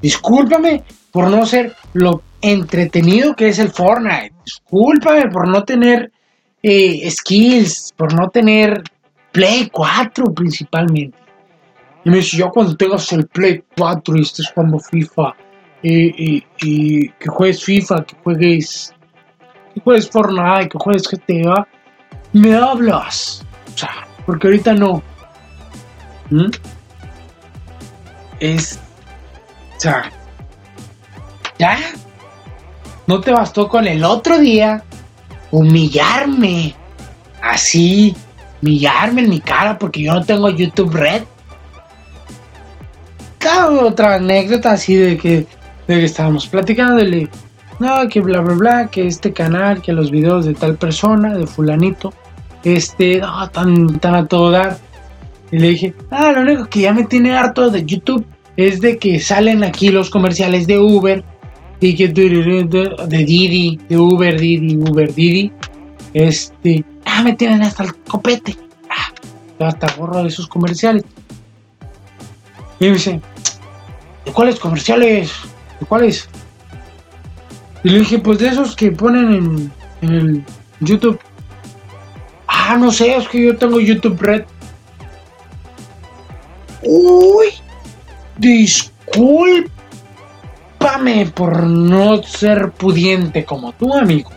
Discúlpame 0.00 0.84
por 1.10 1.28
no 1.28 1.44
ser 1.44 1.74
lo 1.94 2.22
entretenido 2.50 3.34
que 3.34 3.48
es 3.48 3.58
el 3.58 3.70
Fortnite. 3.70 4.32
Discúlpame 4.44 5.30
por 5.30 5.48
no 5.48 5.64
tener 5.64 6.12
eh, 6.62 7.10
skills, 7.10 7.92
por 7.96 8.14
no 8.14 8.28
tener 8.28 8.82
Play 9.32 9.68
4 9.70 10.32
principalmente. 10.34 11.18
Y 12.04 12.10
me 12.10 12.18
dice, 12.18 12.36
yo 12.36 12.50
cuando 12.50 12.76
tengas 12.76 13.10
el 13.12 13.26
Play 13.26 13.64
4 13.76 14.16
y 14.16 14.22
estés 14.22 14.50
jugando 14.54 14.78
FIFA, 14.78 15.34
y, 15.82 16.40
que 16.50 17.28
juegues 17.28 17.64
FIFA, 17.64 18.04
que 18.04 18.16
juegues, 18.22 18.94
que 19.74 19.80
juegues 19.80 20.10
Fortnite, 20.10 20.68
que 20.68 20.78
juegues 20.78 21.08
GTA, 21.08 21.66
me 22.32 22.54
hablas. 22.54 23.44
O 23.74 23.78
sea, 23.78 24.06
porque 24.24 24.48
ahorita 24.48 24.74
no. 24.74 25.02
¿Mm? 26.30 26.50
Es. 28.40 28.78
O 29.76 29.80
sea. 29.80 30.10
¿Ya? 31.58 31.78
¿No 33.06 33.20
te 33.20 33.32
bastó 33.32 33.68
con 33.68 33.86
el 33.86 34.04
otro 34.04 34.38
día 34.38 34.82
humillarme? 35.50 36.74
Así, 37.42 38.16
humillarme 38.62 39.22
en 39.22 39.30
mi 39.30 39.40
cara 39.40 39.78
porque 39.78 40.02
yo 40.02 40.14
no 40.14 40.24
tengo 40.24 40.48
YouTube 40.50 40.94
Red. 40.94 41.22
Cada 43.38 43.70
otra 43.70 44.14
anécdota 44.14 44.72
así 44.72 44.94
de 44.94 45.18
que, 45.18 45.36
de 45.38 45.46
que 45.86 46.04
estábamos 46.04 46.46
platicando, 46.46 46.96
de 46.96 47.28
no, 47.78 48.08
que 48.08 48.20
bla 48.20 48.40
bla 48.40 48.54
bla, 48.54 48.86
que 48.86 49.06
este 49.06 49.32
canal, 49.32 49.82
que 49.82 49.92
los 49.92 50.10
videos 50.10 50.46
de 50.46 50.54
tal 50.54 50.76
persona, 50.76 51.34
de 51.36 51.46
fulanito, 51.46 52.14
este, 52.62 53.18
no, 53.18 53.50
tan, 53.50 53.98
tan 53.98 54.14
a 54.14 54.26
todo 54.26 54.50
dar. 54.50 54.78
Y 55.50 55.58
le 55.58 55.68
dije, 55.68 55.94
ah, 56.10 56.32
lo 56.32 56.42
único 56.42 56.66
que 56.66 56.80
ya 56.80 56.92
me 56.92 57.04
tiene 57.04 57.36
harto 57.36 57.68
de 57.70 57.84
YouTube 57.84 58.24
es 58.56 58.80
de 58.80 58.96
que 58.98 59.20
salen 59.20 59.64
aquí 59.64 59.90
los 59.90 60.08
comerciales 60.08 60.66
de 60.66 60.78
Uber 60.78 61.24
y 61.80 61.94
que 61.94 62.08
de 62.08 63.24
Didi, 63.24 63.78
de 63.88 63.96
Uber, 63.96 64.40
Didi, 64.40 64.76
Uber, 64.76 65.14
Didi. 65.14 65.52
Este, 66.12 66.84
ah, 67.04 67.22
me 67.22 67.34
tienen 67.34 67.62
hasta 67.62 67.84
el 67.84 67.94
copete. 67.96 68.56
Ah, 68.88 69.66
hasta 69.66 69.94
gorro 69.96 70.22
de 70.22 70.28
esos 70.28 70.46
comerciales. 70.46 71.04
Y 72.80 72.86
me 72.86 72.92
dice, 72.92 73.20
¿de 74.24 74.32
cuáles 74.32 74.58
comerciales? 74.58 75.32
¿De 75.80 75.86
cuáles? 75.86 76.28
Y 77.82 77.90
le 77.90 77.98
dije, 78.00 78.18
pues 78.18 78.38
de 78.38 78.48
esos 78.48 78.74
que 78.74 78.90
ponen 78.90 79.34
en, 79.34 79.72
en 80.02 80.14
el 80.14 80.44
YouTube. 80.80 81.18
Ah, 82.46 82.76
no 82.78 82.90
sé, 82.90 83.16
es 83.16 83.28
que 83.28 83.44
yo 83.44 83.56
tengo 83.56 83.80
YouTube 83.80 84.20
Red. 84.20 84.44
Uy, 89.16 89.73
discúlpame 90.84 91.26
por 91.26 91.62
no 91.64 92.22
ser 92.22 92.70
pudiente 92.72 93.44
como 93.44 93.72
tú, 93.72 93.94
amigo. 93.94 94.30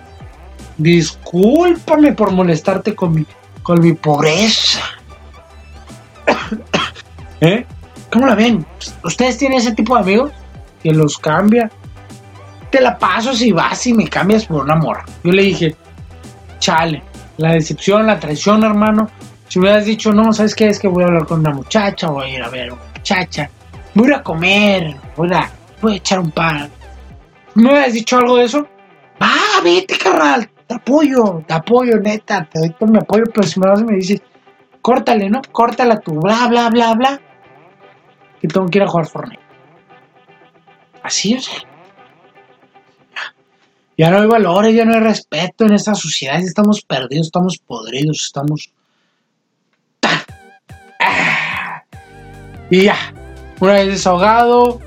Discúlpame 0.78 2.14
por 2.14 2.32
molestarte 2.32 2.95
con 2.95 3.16
mi, 3.16 3.26
con 3.62 3.82
mi 3.82 3.93
pobreza. 3.93 4.82
¿Eh? 7.41 7.66
¿Cómo 8.12 8.28
la 8.28 8.36
ven? 8.36 8.66
¿Ustedes 9.04 9.38
tienen 9.38 9.60
ese 9.60 9.74
tipo 9.74 9.95
de 9.95 10.02
amigos 10.02 10.32
que 10.82 10.91
los 10.91 11.18
cambia? 11.18 11.70
te 12.70 12.82
la 12.82 12.98
paso 12.98 13.34
si 13.34 13.54
vas 13.54 13.88
y 13.88 13.93
me 13.93 14.10
cambias 14.10 14.45
por 14.45 14.64
una 14.64 14.76
morra. 14.76 15.06
Yo 15.24 15.32
le 15.32 15.41
dije, 15.41 15.76
chale, 16.60 17.02
la 17.38 17.54
decepción, 17.54 18.06
la 18.06 18.20
traición, 18.20 18.62
hermano. 18.64 19.10
Si 19.48 19.58
hubieras 19.58 19.86
dicho, 19.86 20.12
no, 20.12 20.34
¿sabes 20.34 20.54
qué? 20.54 20.68
Es 20.68 20.78
que 20.78 20.89
voy 20.89 21.04
a 21.04 21.08
hablar 21.08 21.26
con 21.26 21.39
una 21.39 21.52
muchacha, 21.52 22.10
voy 22.10 22.26
a 22.26 22.34
ir 22.34 22.43
a 22.43 22.50
ver 22.50 22.70
a 22.70 22.74
una 22.74 22.84
muchacha, 22.93 23.50
voy 23.95 24.08
a 24.08 24.10
ir 24.10 24.16
a 24.16 24.24
comer, 24.24 24.95
voy 25.16 25.34
a, 25.34 25.50
voy 25.82 25.93
a 25.93 25.97
echar 25.97 26.19
un 26.19 26.32
pan. 26.32 26.69
¿Me 27.55 27.69
hubieras 27.69 27.93
dicho 27.93 28.17
algo 28.17 28.38
de 28.38 28.45
eso? 28.45 28.67
Ah, 29.19 29.61
vete, 29.63 29.97
carnal, 29.97 30.49
te 30.67 30.75
apoyo, 30.75 31.43
te 31.47 31.53
apoyo, 31.53 31.97
neta, 31.99 32.47
te 32.51 32.59
doy 32.59 32.69
todo 32.71 32.89
mi 32.89 32.99
apoyo, 32.99 33.23
pero 33.34 33.47
si 33.47 33.59
me 33.59 33.67
vas 33.67 33.82
y 33.82 33.84
me 33.84 33.95
dices, 33.95 34.21
córtale, 34.82 35.30
¿no? 35.30 35.41
Córtala 35.51 35.99
tú, 35.99 36.19
bla, 36.19 36.47
bla, 36.47 36.69
bla, 36.69 36.93
bla. 36.93 37.21
Que 38.39 38.47
tengo 38.47 38.67
que 38.67 38.78
ir 38.78 38.84
a 38.84 38.88
jugar 38.88 39.07
Fortnite. 39.07 39.41
Así 41.01 41.34
es. 41.34 41.49
Ya 43.97 44.11
no 44.11 44.19
hay 44.19 44.28
valores, 44.28 44.75
ya 44.75 44.86
no 44.86 44.93
hay 44.93 44.99
respeto 44.99 45.65
en 45.65 45.73
esta 45.73 45.95
sociedad. 45.95 46.39
Estamos 46.39 46.84
perdidos, 46.84 47.28
estamos 47.28 47.57
podridos, 47.57 48.21
estamos. 48.23 48.71
¡Ah! 50.99 51.84
Y 52.69 52.84
ya, 52.84 52.95
una 53.59 53.73
vez 53.73 53.88
desahogado, 53.88 54.80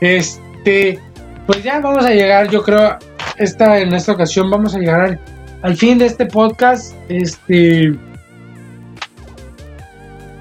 este, 0.00 0.98
pues 1.46 1.62
ya 1.62 1.80
vamos 1.80 2.04
a 2.04 2.10
llegar, 2.10 2.50
yo 2.50 2.62
creo, 2.62 2.98
esta, 3.36 3.78
en 3.78 3.92
esta 3.94 4.12
ocasión 4.12 4.50
vamos 4.50 4.74
a 4.74 4.78
llegar 4.78 5.18
al, 5.62 5.76
fin 5.76 5.98
de 5.98 6.06
este 6.06 6.26
podcast. 6.26 6.94
Este, 7.08 7.92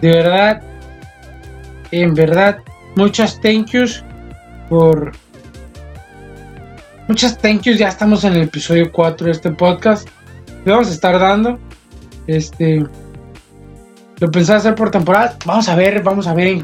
de 0.02 0.10
verdad, 0.10 0.62
en 1.92 2.14
verdad, 2.14 2.60
muchas 2.96 3.40
thank 3.42 3.68
yous 3.68 4.04
por 4.70 5.12
Muchas 7.08 7.38
thank 7.38 7.62
yous, 7.62 7.78
ya 7.78 7.88
estamos 7.88 8.26
en 8.26 8.34
el 8.34 8.42
episodio 8.44 8.92
4 8.92 9.26
de 9.28 9.32
este 9.32 9.52
podcast. 9.52 10.10
Le 10.66 10.72
vamos 10.72 10.90
a 10.90 10.92
estar 10.92 11.18
dando. 11.18 11.58
Este. 12.28 12.86
Lo 14.20 14.30
pensé 14.30 14.54
hacer 14.54 14.76
por 14.76 14.92
temporada. 14.92 15.38
Vamos 15.46 15.70
a 15.70 15.76
ver, 15.76 16.04
vamos 16.04 16.28
a 16.28 16.34
ver 16.34 16.64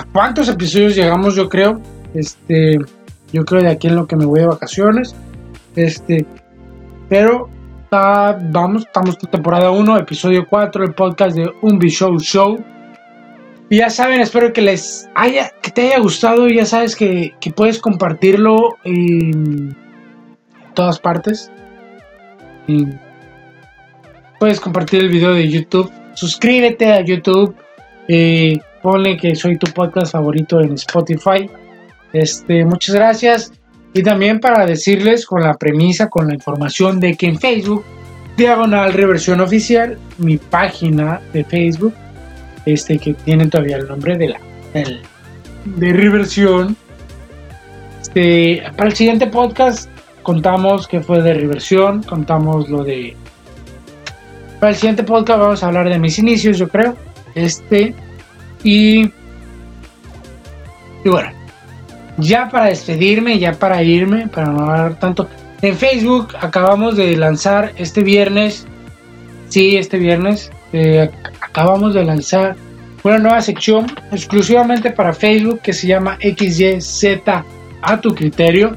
a 0.00 0.04
cuántos 0.12 0.48
episodios 0.48 0.96
llegamos, 0.96 1.34
yo 1.34 1.48
creo. 1.48 1.80
Este. 2.14 2.78
Yo 3.32 3.44
creo 3.44 3.62
de 3.62 3.70
aquí 3.70 3.86
en 3.86 3.96
lo 3.96 4.06
que 4.06 4.16
me 4.16 4.24
voy 4.24 4.40
de 4.40 4.46
vacaciones. 4.46 5.14
Este. 5.76 6.26
Pero 7.08 7.48
vamos, 7.90 8.86
estamos 8.86 9.18
en 9.22 9.30
temporada 9.30 9.70
1, 9.70 9.98
episodio 9.98 10.46
4, 10.48 10.84
el 10.84 10.94
podcast 10.94 11.36
de 11.36 11.50
Un 11.62 11.78
Show 11.80 12.18
Show. 12.18 12.64
Y 13.68 13.78
ya 13.78 13.90
saben, 13.90 14.20
espero 14.20 14.52
que 14.52 14.62
les 14.62 15.08
haya, 15.14 15.52
que 15.62 15.70
te 15.70 15.82
haya 15.82 16.00
gustado. 16.00 16.48
Ya 16.48 16.66
sabes 16.66 16.96
que, 16.96 17.32
puedes 17.54 17.78
compartirlo 17.78 18.76
en 18.84 19.76
todas 20.74 20.98
partes. 20.98 21.52
Y 22.66 22.86
puedes 24.38 24.60
compartir 24.60 25.00
el 25.00 25.08
video 25.08 25.34
de 25.34 25.48
YouTube. 25.48 25.90
Suscríbete 26.14 26.92
a 26.92 27.00
YouTube. 27.02 27.54
Eh, 28.08 28.58
ponle 28.82 29.16
que 29.16 29.34
soy 29.34 29.56
tu 29.56 29.70
podcast 29.72 30.12
favorito 30.12 30.60
en 30.60 30.74
Spotify. 30.74 31.48
Este, 32.12 32.64
muchas 32.64 32.94
gracias. 32.94 33.52
Y 33.92 34.02
también 34.02 34.40
para 34.40 34.66
decirles 34.66 35.26
con 35.26 35.42
la 35.42 35.54
premisa, 35.54 36.08
con 36.08 36.28
la 36.28 36.34
información 36.34 37.00
de 37.00 37.16
que 37.16 37.26
en 37.26 37.38
Facebook, 37.38 37.84
Diagonal 38.36 38.92
Reversión 38.92 39.40
Oficial, 39.40 39.98
mi 40.18 40.38
página 40.38 41.20
de 41.32 41.44
Facebook, 41.44 41.94
este 42.66 42.98
que 42.98 43.14
tiene 43.14 43.46
todavía 43.46 43.78
el 43.78 43.88
nombre 43.88 44.16
de 44.16 44.28
la 44.28 44.40
de 45.64 45.92
reversión. 45.92 46.76
Este, 48.00 48.62
para 48.76 48.88
el 48.88 48.96
siguiente 48.96 49.26
podcast 49.26 49.90
contamos 50.22 50.86
que 50.86 51.00
fue 51.00 51.22
de 51.22 51.34
reversión, 51.34 52.02
contamos 52.02 52.68
lo 52.68 52.84
de 52.84 53.16
para 54.60 54.70
el 54.70 54.76
siguiente 54.76 55.02
podcast 55.04 55.40
vamos 55.40 55.62
a 55.62 55.68
hablar 55.68 55.88
de 55.88 55.98
mis 55.98 56.18
inicios, 56.18 56.58
yo 56.58 56.68
creo. 56.68 56.94
Este 57.34 57.94
y 58.62 59.10
y 61.04 61.08
bueno, 61.08 61.30
ya 62.18 62.48
para 62.48 62.66
despedirme, 62.66 63.38
ya 63.38 63.52
para 63.52 63.82
irme, 63.82 64.28
para 64.28 64.48
no 64.48 64.64
hablar 64.64 64.98
tanto. 64.98 65.28
En 65.62 65.76
Facebook 65.76 66.34
acabamos 66.40 66.96
de 66.96 67.16
lanzar 67.16 67.72
este 67.76 68.02
viernes, 68.02 68.66
sí, 69.48 69.76
este 69.76 69.98
viernes, 69.98 70.50
eh, 70.72 71.10
acabamos 71.40 71.94
de 71.94 72.04
lanzar 72.04 72.56
una 73.02 73.18
nueva 73.18 73.40
sección 73.40 73.86
exclusivamente 74.12 74.90
para 74.90 75.12
Facebook 75.12 75.60
que 75.60 75.72
se 75.72 75.86
llama 75.86 76.18
XYZ 76.20 77.20
a 77.82 78.00
tu 78.00 78.14
criterio, 78.14 78.76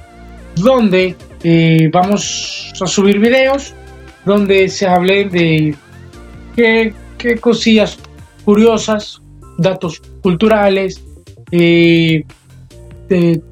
donde 0.55 1.15
eh, 1.43 1.89
vamos 1.91 2.73
a 2.81 2.87
subir 2.87 3.19
videos, 3.19 3.73
donde 4.25 4.69
se 4.69 4.87
hable 4.87 5.25
de 5.25 5.75
qué, 6.55 6.93
cosillas 7.39 7.97
curiosas, 8.45 9.21
datos 9.57 10.01
culturales, 10.21 11.03
eh, 11.51 12.23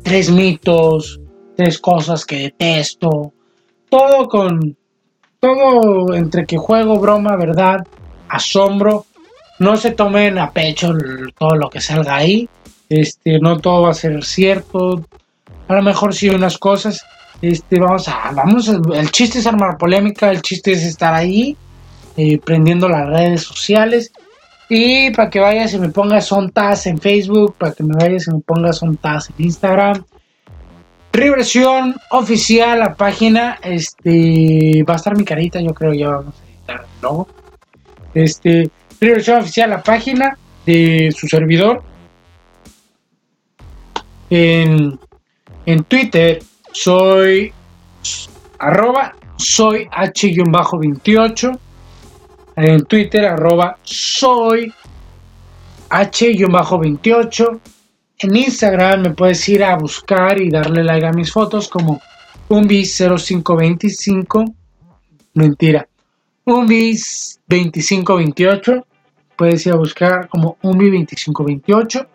tres 0.04 0.32
mitos, 0.32 1.20
tres 1.56 1.80
cosas 1.80 2.26
que 2.26 2.38
detesto, 2.38 3.34
todo 3.89 4.28
con 4.28 4.76
todo 5.41 6.14
entre 6.14 6.45
que 6.45 6.58
juego, 6.58 6.99
broma, 6.99 7.36
verdad, 7.36 7.86
asombro. 8.30 9.06
No 9.60 9.76
se 9.76 9.91
tomen 9.91 10.38
a 10.38 10.52
pecho 10.52 10.93
todo 11.38 11.56
lo 11.56 11.70
que 11.70 11.82
salga 11.82 12.16
ahí. 12.16 12.47
Este, 12.89 13.39
no 13.39 13.60
todo 13.60 13.84
va 13.84 13.91
a 13.91 13.95
ser 13.95 14.24
cierto. 14.24 15.04
A 15.68 15.76
lo 15.76 15.82
mejor 15.82 16.14
sí 16.14 16.30
unas 16.30 16.58
cosas. 16.58 17.04
Este, 17.41 17.80
vamos 17.80 18.08
a, 18.08 18.32
vamos, 18.36 18.70
el 18.70 19.12
chiste 19.12 19.39
es 19.39 19.47
armar 19.47 19.78
polémica, 19.78 20.30
el 20.30 20.43
chiste 20.43 20.74
es 20.74 20.84
estar 20.84 21.14
ahí, 21.14 21.58
eh, 22.18 22.38
prendiendo 22.38 22.88
las 22.88 23.08
redes 23.10 23.41
sociales. 23.41 24.12
Y 24.74 25.11
para 25.11 25.30
que 25.30 25.41
vayas 25.41 25.74
y 25.74 25.80
me 25.80 25.89
pongas 25.89 26.28
sontas 26.28 26.88
en 26.88 26.97
Facebook, 26.97 27.55
para 27.57 27.74
que 27.74 27.84
me 27.84 27.93
vayas 27.93 28.28
y 28.28 28.32
me 28.32 28.39
pongas 28.39 28.78
sontas 28.78 29.30
en 29.30 29.43
Instagram. 29.47 30.05
Reversión 31.11 31.93
oficial, 32.09 32.80
la 32.80 32.93
página, 32.95 33.59
este, 33.63 34.82
va 34.89 34.93
a 34.93 34.95
estar 34.95 35.17
mi 35.17 35.26
carita, 35.26 35.59
yo 35.59 35.74
creo, 35.74 35.93
ya 35.93 36.07
vamos 36.11 36.36
a 36.39 36.45
editar 36.45 36.86
el 36.86 37.01
logo. 37.01 37.28
Este, 38.13 38.69
versión 39.01 39.41
oficial 39.41 39.72
la 39.72 39.84
página 39.84 40.38
de 40.65 41.13
su 41.17 41.28
servidor. 41.28 41.84
En, 44.30 44.97
en 45.65 45.84
Twitter 45.84 46.41
soy 46.72 47.51
arroba 48.57 49.15
soy 49.36 49.89
h-28 49.91 51.59
en 52.56 52.86
Twitter 52.86 53.26
arroba 53.26 53.78
soy 53.84 54.74
h-28 55.89 57.60
en 58.20 58.36
Instagram 58.36 59.02
me 59.02 59.10
puedes 59.12 59.47
ir 59.49 59.64
a 59.64 59.78
buscar 59.78 60.41
y 60.41 60.49
darle 60.49 60.84
like 60.84 61.06
a 61.06 61.12
mis 61.12 61.32
fotos 61.32 61.68
como 61.68 62.02
umbi0525 62.49 64.54
mentira 65.34 65.88
umbi2528 66.45 68.86
puedes 69.41 69.66
ir 69.66 69.74
a 69.74 69.78
buscar 69.78 70.30
como 70.30 70.56
Umbi2528. 70.62 72.08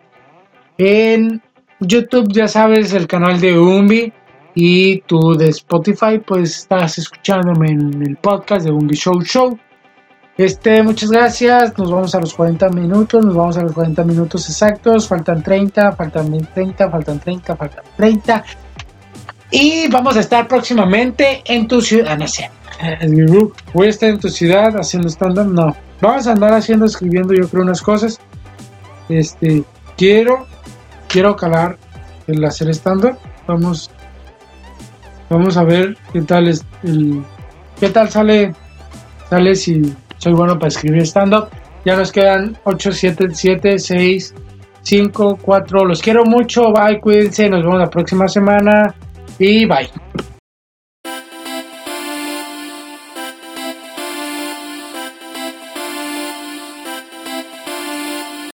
En 0.77 1.41
YouTube 1.81 2.31
ya 2.31 2.47
sabes 2.47 2.93
el 2.93 3.05
canal 3.05 3.41
de 3.41 3.59
Umbi 3.59 4.13
y 4.55 5.01
tú 5.01 5.35
de 5.35 5.49
Spotify 5.49 6.19
pues 6.25 6.59
estás 6.59 6.97
escuchándome 6.97 7.71
en 7.71 8.01
el 8.01 8.15
podcast 8.15 8.65
de 8.65 8.71
Umbi 8.71 8.95
Show 8.95 9.21
Show. 9.23 9.59
Este, 10.37 10.83
muchas 10.83 11.09
gracias. 11.09 11.77
Nos 11.77 11.91
vamos 11.91 12.13
a 12.13 12.19
los 12.19 12.33
40 12.33 12.69
minutos. 12.69 13.25
Nos 13.25 13.35
vamos 13.35 13.57
a 13.57 13.63
los 13.63 13.71
40 13.73 14.03
minutos 14.03 14.49
exactos. 14.49 15.07
Faltan 15.07 15.41
30, 15.41 15.93
faltan 15.93 16.47
30, 16.53 16.89
faltan 16.89 17.19
30, 17.19 17.55
faltan 17.55 17.83
30. 17.95 18.43
Y 19.49 19.89
vamos 19.89 20.15
a 20.17 20.19
estar 20.19 20.47
próximamente 20.47 21.41
en 21.45 21.67
tu 21.67 21.81
ciudad. 21.81 22.17
No 22.17 22.27
sé. 22.27 22.51
Voy 23.73 23.87
a 23.87 23.89
estar 23.89 24.09
en 24.09 24.19
tu 24.19 24.29
ciudad 24.29 24.77
haciendo 24.77 25.09
stand-up. 25.09 25.47
No 25.47 25.75
vamos 26.01 26.27
a 26.27 26.33
andar 26.33 26.53
haciendo, 26.53 26.85
escribiendo 26.85 27.33
yo 27.33 27.49
creo 27.49 27.63
unas 27.63 27.81
cosas. 27.81 28.19
Este, 29.09 29.63
quiero, 29.97 30.45
quiero 31.07 31.35
calar 31.35 31.77
el 32.27 32.43
hacer 32.43 32.69
stand 32.69 33.17
Vamos, 33.47 33.89
vamos 35.29 35.55
a 35.55 35.63
ver 35.63 35.97
qué 36.11 36.21
tal 36.21 36.49
es 36.49 36.65
el, 36.83 37.23
qué 37.79 37.89
tal 37.89 38.09
sale, 38.09 38.53
sale 39.29 39.55
si 39.55 39.95
soy 40.17 40.33
bueno 40.33 40.55
para 40.55 40.67
escribir 40.67 41.01
stand-up. 41.03 41.49
Ya 41.85 41.95
nos 41.95 42.11
quedan 42.11 42.57
8, 42.63 42.91
7, 42.91 43.27
7, 43.31 43.79
6, 43.79 44.33
5, 44.81 45.39
4. 45.41 45.85
Los 45.85 46.01
quiero 46.01 46.25
mucho. 46.25 46.71
Bye, 46.71 46.99
cuídense. 46.99 47.49
Nos 47.49 47.63
vemos 47.63 47.79
la 47.79 47.89
próxima 47.89 48.27
semana. 48.27 48.93
Y 49.39 49.65
bye. 49.65 50.36